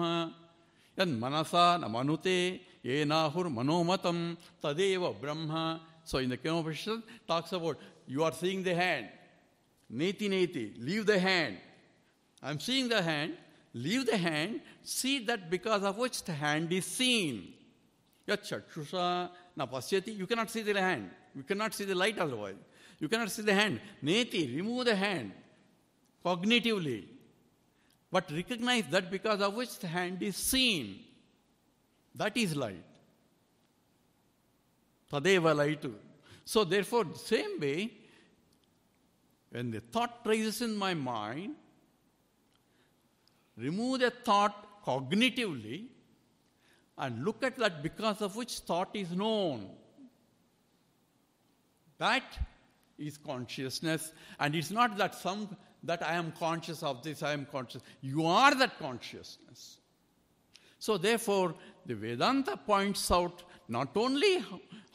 यन्मनसा 0.98 1.66
न 1.78 1.92
मनुते 1.92 2.40
ये 2.86 3.04
नाहुर्मनोमतम 3.06 4.18
तदेव 4.64 5.08
ब्रह्म। 5.22 5.52
So 6.08 6.20
in 6.20 6.30
the 6.30 6.36
Kena 6.40 6.56
of 6.56 7.02
talks 7.28 7.54
about 7.54 7.80
you 8.10 8.22
are 8.24 8.34
seeing 8.34 8.64
the 8.66 8.76
hand 8.80 9.10
नेति 9.90 10.30
नेति 10.30 10.66
leave 10.80 11.04
the 11.06 11.18
hand 11.26 11.58
I 12.44 12.52
am 12.52 12.58
seeing 12.58 12.90
the 12.90 13.02
hand 13.04 13.36
leave 13.76 14.04
the 14.04 14.16
hand 14.26 14.60
see 14.88 15.20
that 15.28 15.50
because 15.50 15.84
of 15.86 16.00
which 16.02 16.24
the 16.28 16.32
hand 16.42 16.74
is 16.74 16.86
seen 16.86 17.36
यक्षुषा 18.28 19.08
न 19.60 19.66
पश्यति 19.74 20.20
you 20.20 20.26
cannot 20.26 20.50
see 20.50 20.64
the 20.64 20.78
hand 20.78 21.10
you 21.38 21.44
cannot 21.50 21.74
see 21.74 21.86
the 21.86 21.92
light 21.92 22.20
otherwise 22.20 22.58
You 23.00 23.08
cannot 23.08 23.32
see 23.32 23.44
the 23.44 23.54
hand. 23.54 23.80
Neti, 24.04 24.56
remove 24.56 24.86
the 24.86 24.96
hand 24.96 25.32
cognitively. 26.26 27.06
But 28.12 28.32
recognize 28.32 28.86
that 28.90 29.12
because 29.12 29.42
of 29.42 29.54
which 29.54 29.78
the 29.80 29.88
hand 29.88 30.24
is 30.24 30.36
seen. 30.36 31.00
That 32.16 32.36
is 32.36 32.56
light. 32.56 32.84
Tadeva 35.12 35.56
light. 35.56 35.86
So 36.46 36.64
therefore, 36.64 37.06
same 37.16 37.60
way, 37.60 37.92
when 39.52 39.72
the 39.72 39.80
thought 39.80 40.22
rises 40.26 40.62
in 40.62 40.76
my 40.76 40.94
mind, 40.94 41.56
remove 43.56 44.00
the 44.00 44.10
thought 44.12 44.84
cognitively 44.86 45.86
and 46.98 47.24
look 47.24 47.44
at 47.44 47.58
that 47.58 47.84
because 47.84 48.22
of 48.22 48.36
which 48.36 48.60
thought 48.60 48.90
is 48.94 49.12
known. 49.12 49.70
That 51.98 52.24
is 52.98 53.18
consciousness, 53.18 54.14
and 54.40 54.56
it's 54.56 54.72
not 54.72 54.98
that 54.98 55.16
some 55.16 55.56
that 55.84 56.02
I 56.04 56.14
am 56.14 56.34
conscious 56.40 56.84
of 56.84 57.04
this, 57.04 57.24
I 57.24 57.34
am 57.34 57.46
conscious. 57.46 57.82
You 58.02 58.26
are 58.26 58.54
that 58.56 58.80
consciousness. 58.80 59.78
So 60.80 60.98
therefore, 60.98 61.56
the 61.86 61.96
Vedanta 61.96 62.58
points 62.58 63.10
out 63.12 63.44
not 63.68 63.96
only 63.96 64.44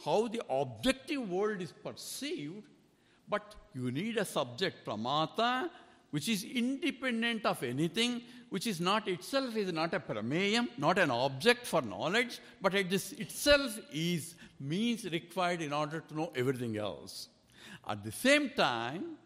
how 0.05 0.29
the 0.29 0.43
objective 0.49 1.29
world 1.29 1.61
is 1.61 1.73
perceived, 1.73 2.65
but 3.29 3.55
you 3.75 3.91
need 3.91 4.17
a 4.19 4.25
subject, 4.25 4.85
pramata, 4.87 5.71
which 6.11 6.29
is 6.29 6.45
independent 6.45 7.47
of 7.47 7.63
anything, 7.63 8.23
which 8.51 8.67
is 8.67 8.81
not 8.81 9.09
itself 9.09 9.57
is 9.57 9.73
not 9.73 9.95
a 9.95 10.01
prameyam, 10.01 10.69
not 10.77 10.99
an 10.99 11.11
object 11.11 11.67
for 11.67 11.81
knowledge, 11.81 12.39
but 12.61 12.75
it 12.75 12.93
is 12.93 13.13
itself 13.13 13.79
is 13.93 14.35
means 14.61 15.05
required 15.05 15.63
in 15.63 15.73
order 15.73 16.01
to 16.01 16.15
know 16.15 16.33
everything 16.37 16.77
else. 16.77 17.29
At 17.87 18.05
the 18.05 18.13
same 18.13 18.51
time, 18.51 19.17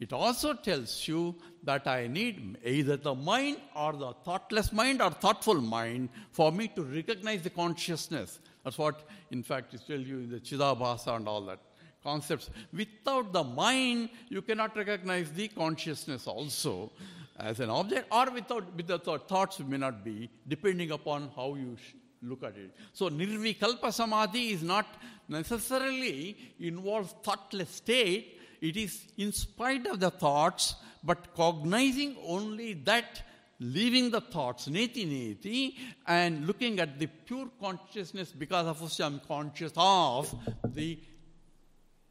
it 0.00 0.12
also 0.12 0.54
tells 0.54 1.06
you 1.06 1.36
that 1.62 1.86
I 1.86 2.08
need 2.08 2.58
either 2.64 2.96
the 2.96 3.14
mind 3.14 3.58
or 3.76 3.92
the 3.92 4.12
thoughtless 4.24 4.72
mind 4.72 5.00
or 5.00 5.10
thoughtful 5.10 5.60
mind 5.60 6.08
for 6.32 6.50
me 6.50 6.68
to 6.74 6.82
recognize 6.82 7.42
the 7.42 7.50
consciousness. 7.50 8.40
That's 8.64 8.78
what, 8.78 9.08
in 9.30 9.44
fact, 9.44 9.74
it 9.74 9.82
tells 9.86 10.06
you 10.06 10.18
in 10.18 10.30
the 10.30 10.40
Chidabhasa 10.40 11.16
and 11.16 11.28
all 11.28 11.42
that 11.42 11.60
concepts. 12.02 12.50
Without 12.72 13.32
the 13.32 13.44
mind, 13.44 14.10
you 14.28 14.42
cannot 14.42 14.76
recognize 14.76 15.30
the 15.30 15.46
consciousness 15.48 16.26
also 16.26 16.90
as 17.38 17.60
an 17.60 17.70
object, 17.70 18.08
or 18.10 18.30
without 18.30 18.74
without 18.76 19.28
thoughts 19.28 19.60
may 19.60 19.76
not 19.76 20.04
be, 20.04 20.28
depending 20.48 20.90
upon 20.90 21.30
how 21.36 21.54
you 21.54 21.76
look 22.22 22.42
at 22.42 22.56
it. 22.56 22.70
So 22.92 23.08
nirvikalpa 23.10 23.92
samadhi 23.92 24.50
is 24.52 24.62
not 24.62 24.86
necessarily 25.28 26.36
involves 26.60 27.14
thoughtless 27.22 27.70
state. 27.70 28.40
It 28.60 28.76
is 28.76 29.06
in 29.16 29.32
spite 29.32 29.86
of 29.86 29.98
the 30.00 30.10
thoughts, 30.10 30.76
but 31.02 31.34
cognizing 31.34 32.16
only 32.24 32.74
that, 32.84 33.22
leaving 33.58 34.10
the 34.10 34.20
thoughts, 34.20 34.68
neti 34.68 35.06
neti, 35.06 35.74
and 36.06 36.46
looking 36.46 36.78
at 36.78 36.98
the 36.98 37.06
pure 37.06 37.48
consciousness 37.60 38.30
because 38.30 38.66
of 38.66 38.80
which 38.80 39.00
I'm 39.00 39.20
conscious 39.26 39.72
of 39.76 40.32
the 40.64 40.98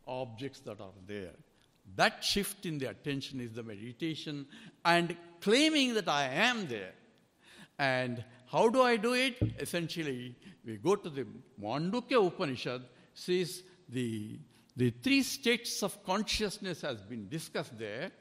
objects 0.08 0.60
that 0.62 0.82
are 0.82 0.92
there. 1.08 1.32
That 1.96 2.24
shift 2.24 2.66
in 2.66 2.78
the 2.78 2.90
attention 2.90 3.40
is 3.40 3.54
the 3.54 3.64
meditation 3.64 4.46
and 4.84 5.16
claiming 5.42 5.94
that 5.96 6.08
I 6.08 6.26
am 6.26 6.68
there. 6.68 6.94
And 7.78 8.24
how 8.52 8.68
do 8.68 8.82
I 8.82 8.98
do 8.98 9.14
it? 9.14 9.38
Essentially, 9.60 10.36
we 10.66 10.76
go 10.76 10.96
to 10.96 11.10
the 11.10 11.26
Mandukya 11.62 12.26
Upanishad, 12.28 12.82
says 13.14 13.64
the, 13.88 14.40
the 14.76 14.90
three 15.02 15.24
states 15.24 15.82
of 15.84 16.04
consciousness 16.04 16.82
has 16.82 17.02
been 17.02 17.30
discussed 17.30 17.78
there. 17.80 18.12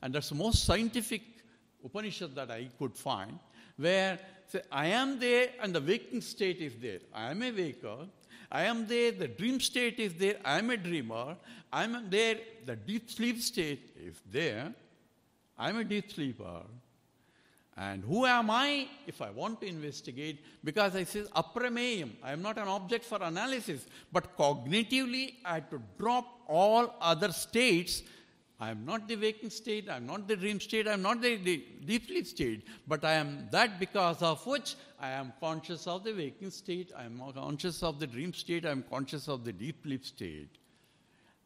And 0.00 0.14
that's 0.14 0.30
the 0.30 0.36
most 0.36 0.64
scientific 0.64 1.22
Upanishad 1.84 2.34
that 2.34 2.50
I 2.50 2.68
could 2.78 2.96
find, 2.96 3.38
where 3.76 4.18
say, 4.46 4.62
I 4.72 4.86
am 4.86 5.18
there 5.18 5.50
and 5.60 5.74
the 5.74 5.80
waking 5.80 6.22
state 6.22 6.58
is 6.60 6.74
there. 6.80 7.00
I 7.12 7.30
am 7.30 7.42
a 7.42 7.50
waker. 7.50 8.06
I 8.50 8.62
am 8.62 8.86
there, 8.86 9.12
the 9.12 9.28
dream 9.28 9.60
state 9.60 9.98
is 9.98 10.14
there. 10.14 10.36
I 10.44 10.58
am 10.58 10.70
a 10.70 10.76
dreamer. 10.76 11.36
I 11.72 11.84
am 11.84 12.08
there, 12.08 12.36
the 12.64 12.76
deep 12.76 13.10
sleep 13.10 13.40
state 13.40 13.96
is 14.00 14.22
there. 14.30 14.72
I 15.58 15.68
am 15.68 15.78
a 15.78 15.84
deep 15.84 16.10
sleeper. 16.12 16.62
And 17.76 18.02
who 18.04 18.24
am 18.24 18.50
I 18.50 18.88
if 19.06 19.20
I 19.20 19.30
want 19.30 19.60
to 19.60 19.66
investigate? 19.66 20.42
Because 20.64 20.96
I 20.96 21.04
say 21.04 21.22
aprameyam, 21.34 22.12
I 22.22 22.32
am 22.32 22.40
not 22.40 22.56
an 22.56 22.68
object 22.68 23.04
for 23.04 23.22
analysis, 23.22 23.86
but 24.10 24.36
cognitively 24.36 25.34
I 25.44 25.56
have 25.56 25.70
to 25.70 25.82
drop 25.98 26.40
all 26.48 26.94
other 27.00 27.32
states. 27.32 28.02
I 28.58 28.70
am 28.70 28.86
not 28.86 29.06
the 29.06 29.16
waking 29.16 29.50
state, 29.50 29.90
I 29.90 29.96
am 29.96 30.06
not 30.06 30.26
the 30.26 30.36
dream 30.36 30.58
state, 30.60 30.88
I 30.88 30.94
am 30.94 31.02
not 31.02 31.20
the, 31.20 31.36
the 31.36 31.62
deep 31.84 32.06
sleep 32.06 32.26
state, 32.26 32.66
but 32.88 33.04
I 33.04 33.12
am 33.12 33.48
that 33.50 33.78
because 33.78 34.22
of 34.22 34.46
which 34.46 34.76
I 34.98 35.10
am 35.10 35.34
conscious 35.38 35.86
of 35.86 36.04
the 36.04 36.14
waking 36.14 36.50
state, 36.50 36.90
I 36.96 37.04
am 37.04 37.20
conscious 37.34 37.82
of 37.82 38.00
the 38.00 38.06
dream 38.06 38.32
state, 38.32 38.64
I 38.64 38.70
am 38.70 38.82
conscious 38.88 39.28
of 39.28 39.44
the 39.44 39.52
deep 39.52 39.82
sleep 39.82 40.06
state. 40.06 40.56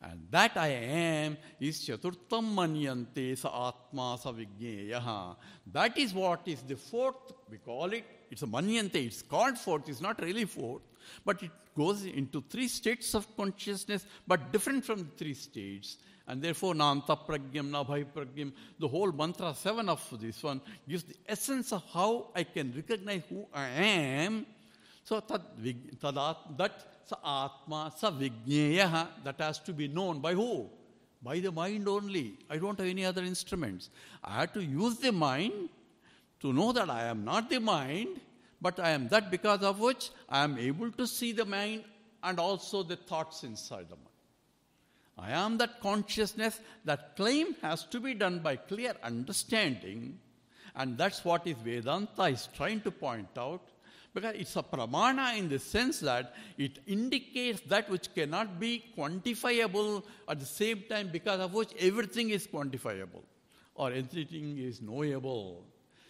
And 0.02 0.26
that 0.30 0.56
I 0.56 0.68
am 0.68 1.36
is 1.60 1.78
Chaturtam 1.80 2.54
Manyante 2.54 3.36
Sa 3.36 3.68
Atma 3.68 4.16
Sa 4.20 4.32
Vigneyaha. 4.32 5.36
That 5.70 5.98
is 5.98 6.14
what 6.14 6.40
is 6.46 6.62
the 6.62 6.76
fourth, 6.76 7.32
we 7.50 7.58
call 7.58 7.92
it, 7.92 8.04
it's 8.30 8.42
a 8.42 8.46
Manyante, 8.46 8.94
it's 8.94 9.20
called 9.20 9.58
fourth, 9.58 9.88
it's 9.90 10.00
not 10.00 10.22
really 10.22 10.46
fourth, 10.46 10.82
but 11.24 11.42
it 11.42 11.50
goes 11.76 12.04
into 12.04 12.42
three 12.48 12.68
states 12.68 13.14
of 13.14 13.36
consciousness, 13.36 14.06
but 14.26 14.50
different 14.52 14.84
from 14.84 15.00
the 15.00 15.10
three 15.18 15.34
states. 15.34 15.98
And 16.26 16.40
therefore, 16.40 16.74
Nanta 16.74 17.16
Pragyam, 17.26 17.70
Nabhai 17.70 18.06
Pragyam, 18.06 18.52
the 18.78 18.88
whole 18.88 19.12
mantra 19.12 19.54
seven 19.54 19.88
of 19.88 20.02
this 20.18 20.42
one 20.42 20.60
gives 20.88 21.02
the 21.02 21.16
essence 21.28 21.72
of 21.72 21.82
how 21.92 22.28
I 22.34 22.44
can 22.44 22.72
recognize 22.74 23.22
who 23.28 23.46
I 23.52 23.66
am. 23.66 24.46
So 25.10 25.18
that, 25.18 26.72
Sa 27.04 27.16
Atma, 27.24 27.92
Sa 27.96 28.12
Vigneya, 28.12 29.08
that 29.24 29.40
has 29.40 29.58
to 29.58 29.72
be 29.72 29.88
known 29.88 30.20
by 30.20 30.34
who? 30.34 30.70
By 31.20 31.40
the 31.40 31.50
mind 31.50 31.88
only. 31.88 32.38
I 32.48 32.58
don't 32.58 32.78
have 32.78 32.86
any 32.86 33.04
other 33.04 33.24
instruments. 33.24 33.90
I 34.22 34.42
have 34.42 34.52
to 34.52 34.62
use 34.62 34.98
the 34.98 35.10
mind 35.10 35.68
to 36.38 36.52
know 36.52 36.70
that 36.70 36.88
I 36.88 37.06
am 37.06 37.24
not 37.24 37.50
the 37.50 37.58
mind, 37.58 38.20
but 38.62 38.78
I 38.78 38.90
am 38.90 39.08
that 39.08 39.32
because 39.32 39.62
of 39.62 39.80
which 39.80 40.10
I 40.28 40.44
am 40.44 40.56
able 40.56 40.92
to 40.92 41.08
see 41.08 41.32
the 41.32 41.44
mind 41.44 41.82
and 42.22 42.38
also 42.38 42.84
the 42.84 42.94
thoughts 42.94 43.42
inside 43.42 43.88
the 43.88 43.96
mind. 43.96 44.06
I 45.18 45.32
am 45.32 45.58
that 45.58 45.80
consciousness. 45.80 46.60
That 46.84 47.16
claim 47.16 47.56
has 47.62 47.82
to 47.86 47.98
be 47.98 48.14
done 48.14 48.38
by 48.38 48.54
clear 48.54 48.94
understanding, 49.02 50.20
and 50.76 50.96
that's 50.96 51.24
what 51.24 51.48
is 51.48 51.56
Vedanta 51.56 52.26
is 52.26 52.48
trying 52.54 52.80
to 52.82 52.92
point 52.92 53.36
out. 53.36 53.62
Because 54.12 54.34
it's 54.36 54.56
a 54.56 54.62
pramana 54.62 55.38
in 55.38 55.48
the 55.48 55.58
sense 55.58 56.00
that 56.00 56.34
it 56.58 56.80
indicates 56.86 57.60
that 57.68 57.88
which 57.88 58.12
cannot 58.14 58.58
be 58.58 58.84
quantifiable 58.96 60.02
at 60.28 60.40
the 60.40 60.46
same 60.46 60.82
time 60.88 61.10
because 61.12 61.40
of 61.40 61.54
which 61.54 61.70
everything 61.78 62.30
is 62.30 62.46
quantifiable 62.46 63.22
or 63.74 63.92
everything 63.92 64.58
is 64.58 64.82
knowable. 64.82 65.64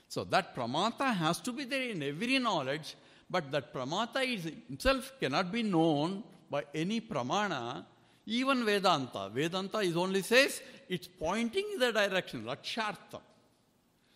So 0.08 0.24
that 0.24 0.56
pramata 0.56 1.14
has 1.14 1.40
to 1.40 1.52
be 1.52 1.64
there 1.64 1.82
in 1.82 2.02
every 2.02 2.38
knowledge, 2.38 2.96
but 3.28 3.50
that 3.52 3.72
pramata 3.74 4.24
is 4.24 4.46
itself 4.46 5.12
cannot 5.20 5.52
be 5.52 5.62
known 5.62 6.24
by 6.50 6.64
any 6.74 7.00
pramana 7.00 7.84
Even 8.26 8.64
Vedanta, 8.64 9.28
Vedanta 9.32 9.78
is 9.78 9.96
only 9.96 10.22
says 10.22 10.62
it's 10.88 11.08
pointing 11.08 11.64
in 11.72 11.80
the 11.80 11.92
direction, 11.92 12.44
Lakshartham. 12.44 13.20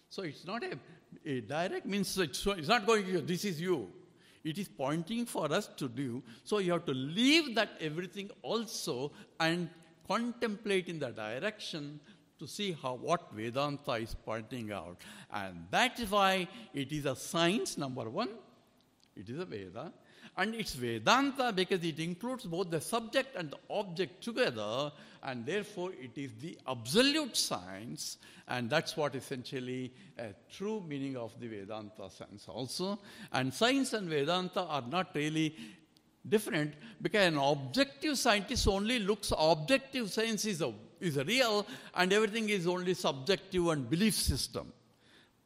So 0.08 0.22
it's 0.22 0.46
not 0.46 0.62
a, 0.62 0.78
a 1.24 1.40
direct 1.40 1.86
means 1.86 2.16
it's, 2.18 2.46
not 2.46 2.86
going, 2.86 3.04
to 3.04 3.12
you. 3.12 3.20
this 3.20 3.44
is 3.44 3.60
you. 3.60 3.90
It 4.42 4.58
is 4.58 4.68
pointing 4.68 5.24
for 5.24 5.50
us 5.52 5.68
to 5.76 5.88
do. 5.88 6.22
So 6.44 6.58
you 6.58 6.72
have 6.72 6.84
to 6.84 6.92
leave 6.92 7.54
that 7.54 7.70
everything 7.80 8.30
also 8.42 9.12
and 9.40 9.70
contemplate 10.06 10.88
in 10.88 10.98
the 10.98 11.10
direction 11.10 12.00
to 12.38 12.46
see 12.46 12.76
how 12.80 12.94
what 12.94 13.32
Vedanta 13.32 13.92
is 13.92 14.14
pointing 14.14 14.70
out. 14.72 14.98
And 15.32 15.66
that 15.70 15.98
is 15.98 16.10
why 16.10 16.48
it 16.74 16.92
is 16.92 17.06
a 17.06 17.16
science, 17.16 17.78
number 17.78 18.10
one. 18.10 18.28
It 19.16 19.30
is 19.30 19.38
a 19.38 19.44
Veda. 19.44 19.92
And 20.36 20.54
it's 20.54 20.74
Vedanta 20.74 21.52
because 21.52 21.84
it 21.84 22.00
includes 22.00 22.44
both 22.44 22.70
the 22.70 22.80
subject 22.80 23.36
and 23.36 23.50
the 23.52 23.58
object 23.70 24.22
together, 24.22 24.90
and 25.22 25.46
therefore 25.46 25.92
it 25.92 26.18
is 26.18 26.32
the 26.40 26.58
absolute 26.66 27.36
science, 27.36 28.18
and 28.48 28.68
that's 28.68 28.96
what 28.96 29.14
essentially 29.14 29.92
a 30.18 30.34
true 30.50 30.82
meaning 30.88 31.16
of 31.16 31.38
the 31.38 31.46
Vedanta 31.46 32.10
science 32.10 32.46
also. 32.48 32.98
And 33.32 33.54
science 33.54 33.92
and 33.92 34.08
Vedanta 34.08 34.62
are 34.62 34.82
not 34.82 35.14
really 35.14 35.54
different 36.28 36.74
because 37.00 37.28
an 37.28 37.38
objective 37.38 38.18
scientist 38.18 38.66
only 38.66 38.98
looks 38.98 39.32
objective 39.38 40.10
science 40.10 40.46
is, 40.46 40.62
a, 40.62 40.72
is 41.00 41.16
a 41.16 41.24
real 41.24 41.66
and 41.94 42.12
everything 42.12 42.48
is 42.48 42.66
only 42.66 42.94
subjective 42.94 43.68
and 43.68 43.88
belief 43.88 44.14
system 44.14 44.72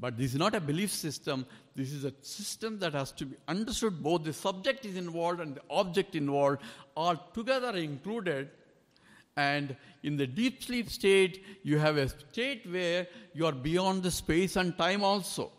but 0.00 0.16
this 0.16 0.32
is 0.32 0.38
not 0.38 0.54
a 0.54 0.60
belief 0.60 0.92
system. 0.92 1.44
This 1.74 1.92
is 1.92 2.04
a 2.04 2.12
system 2.22 2.78
that 2.78 2.94
has 2.94 3.10
to 3.12 3.26
be 3.26 3.36
understood. 3.48 4.02
Both 4.02 4.24
the 4.24 4.32
subject 4.32 4.84
is 4.84 4.96
involved 4.96 5.40
and 5.40 5.56
the 5.56 5.62
object 5.70 6.14
involved 6.14 6.62
are 6.96 7.18
together 7.34 7.76
included. 7.76 8.50
And 9.36 9.76
in 10.02 10.16
the 10.16 10.26
deep 10.26 10.62
sleep 10.62 10.88
state 10.90 11.44
you 11.62 11.78
have 11.78 11.96
a 11.96 12.08
state 12.08 12.64
where 12.70 13.08
you 13.34 13.46
are 13.46 13.52
beyond 13.52 14.02
the 14.02 14.10
space 14.10 14.56
and 14.56 14.76
time 14.78 15.02
also. 15.02 15.50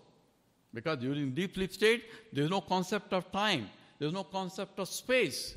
Because 0.73 0.99
during 0.99 1.31
deep 1.31 1.55
sleep 1.55 1.73
state 1.73 2.05
there 2.31 2.45
is 2.45 2.49
no 2.49 2.61
concept 2.61 3.11
of 3.13 3.31
time. 3.31 3.69
There's 3.97 4.13
no 4.13 4.23
concept 4.23 4.79
of 4.79 4.87
space. 4.87 5.55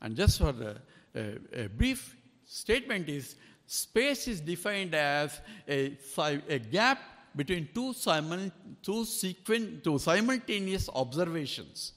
And 0.00 0.16
just 0.16 0.38
for 0.38 0.48
a, 0.48 0.76
a, 1.14 1.64
a 1.64 1.68
brief 1.68 2.16
statement 2.46 3.08
is 3.10 3.36
space 3.66 4.28
is 4.28 4.40
defined 4.40 4.94
as 4.94 5.40
a, 5.68 5.98
a 6.48 6.58
gap 6.58 7.00
between 7.34 7.68
two, 7.74 7.92
simul, 7.92 8.50
two, 8.82 9.04
sequen, 9.04 9.82
two 9.82 9.98
simultaneous 9.98 10.88
observations. 10.94 11.92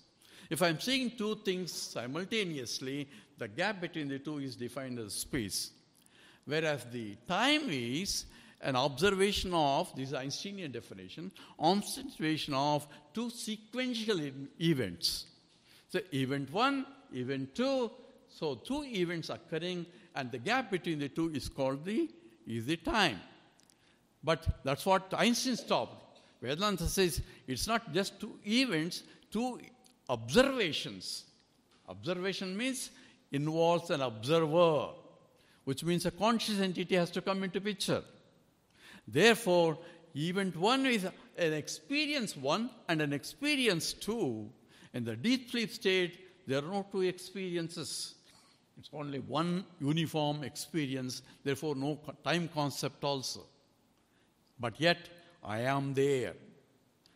If 0.49 0.61
I'm 0.61 0.79
seeing 0.79 1.11
two 1.11 1.35
things 1.45 1.71
simultaneously, 1.71 3.07
the 3.37 3.47
gap 3.47 3.81
between 3.81 4.07
the 4.09 4.19
two 4.19 4.39
is 4.39 4.55
defined 4.55 4.99
as 4.99 5.13
space. 5.13 5.71
Whereas 6.45 6.85
the 6.91 7.15
time 7.27 7.63
is 7.69 8.25
an 8.61 8.75
observation 8.75 9.53
of, 9.53 9.95
this 9.95 10.09
is 10.09 10.13
Einsteinian 10.13 10.71
definition, 10.71 11.31
observation 11.59 12.53
of 12.53 12.87
two 13.13 13.29
sequential 13.29 14.19
events. 14.59 15.25
So 15.89 15.99
event 16.13 16.51
one, 16.51 16.85
event 17.13 17.55
two, 17.55 17.91
so 18.29 18.55
two 18.55 18.83
events 18.83 19.29
occurring, 19.29 19.85
and 20.15 20.31
the 20.31 20.37
gap 20.37 20.71
between 20.71 20.99
the 20.99 21.09
two 21.09 21.31
is 21.33 21.49
called 21.49 21.83
the 21.85 22.09
is 22.47 22.65
the 22.65 22.77
time. 22.77 23.19
But 24.23 24.45
that's 24.63 24.85
what 24.85 25.13
Einstein 25.17 25.55
stopped. 25.55 26.19
Vedanta 26.41 26.87
says 26.87 27.21
it's 27.47 27.67
not 27.67 27.93
just 27.93 28.19
two 28.19 28.39
events, 28.45 29.03
two 29.31 29.59
observations. 30.09 31.25
Observation 31.87 32.55
means 32.55 32.91
involves 33.31 33.89
an 33.89 34.01
observer, 34.01 34.89
which 35.63 35.83
means 35.83 36.05
a 36.05 36.11
conscious 36.11 36.59
entity 36.59 36.95
has 36.95 37.11
to 37.11 37.21
come 37.21 37.43
into 37.43 37.61
picture. 37.61 38.03
Therefore, 39.07 39.77
event 40.15 40.55
one 40.57 40.85
is 40.85 41.05
an 41.37 41.53
experience 41.53 42.35
one 42.35 42.69
and 42.87 43.01
an 43.01 43.13
experience 43.13 43.93
two 43.93 44.49
in 44.93 45.05
the 45.05 45.15
deep 45.15 45.49
sleep 45.51 45.71
state, 45.71 46.47
there 46.47 46.59
are 46.59 46.67
no 46.67 46.85
two 46.91 47.01
experiences. 47.01 48.15
It's 48.77 48.89
only 48.93 49.19
one 49.19 49.63
uniform 49.79 50.43
experience, 50.43 51.21
therefore, 51.43 51.75
no 51.75 51.99
time 52.23 52.49
concept 52.53 53.03
also. 53.03 53.45
But 54.61 54.79
yet, 54.79 55.09
I 55.43 55.61
am 55.61 55.95
there 55.95 56.35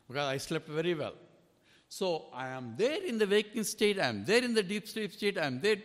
because 0.07 0.25
I 0.25 0.37
slept 0.37 0.67
very 0.67 0.95
well. 0.95 1.13
So, 1.87 2.25
I 2.33 2.49
am 2.49 2.73
there 2.75 3.03
in 3.03 3.19
the 3.19 3.27
waking 3.27 3.63
state, 3.63 3.99
I 3.99 4.07
am 4.07 4.25
there 4.25 4.43
in 4.43 4.55
the 4.55 4.63
deep 4.63 4.87
sleep 4.87 5.13
state, 5.13 5.37
I 5.37 5.45
am 5.45 5.61
there 5.61 5.77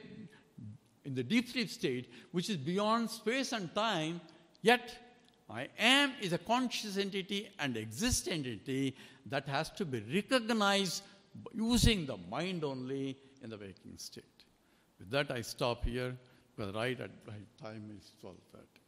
in 1.05 1.15
the 1.15 1.23
deep 1.23 1.51
sleep 1.51 1.69
state, 1.69 2.11
which 2.33 2.49
is 2.49 2.57
beyond 2.57 3.11
space 3.11 3.53
and 3.53 3.73
time, 3.75 4.23
yet 4.63 4.97
I 5.51 5.69
am 5.79 6.13
is 6.23 6.33
a 6.33 6.39
conscious 6.39 6.97
entity 6.97 7.51
and 7.59 7.77
exist 7.77 8.29
entity 8.29 8.97
that 9.27 9.47
has 9.47 9.69
to 9.73 9.85
be 9.85 10.01
recognized 10.15 11.03
using 11.53 12.07
the 12.07 12.17
mind 12.31 12.65
only 12.65 13.19
in 13.43 13.51
the 13.51 13.59
waking 13.59 13.99
state. 13.99 14.25
With 14.99 15.11
that, 15.11 15.31
I 15.31 15.43
stop 15.43 15.85
here 15.85 16.17
because 16.57 16.75
right 16.75 16.99
at 17.01 17.11
right 17.27 17.59
time 17.63 17.91
is 17.99 18.13
12:30. 18.23 18.80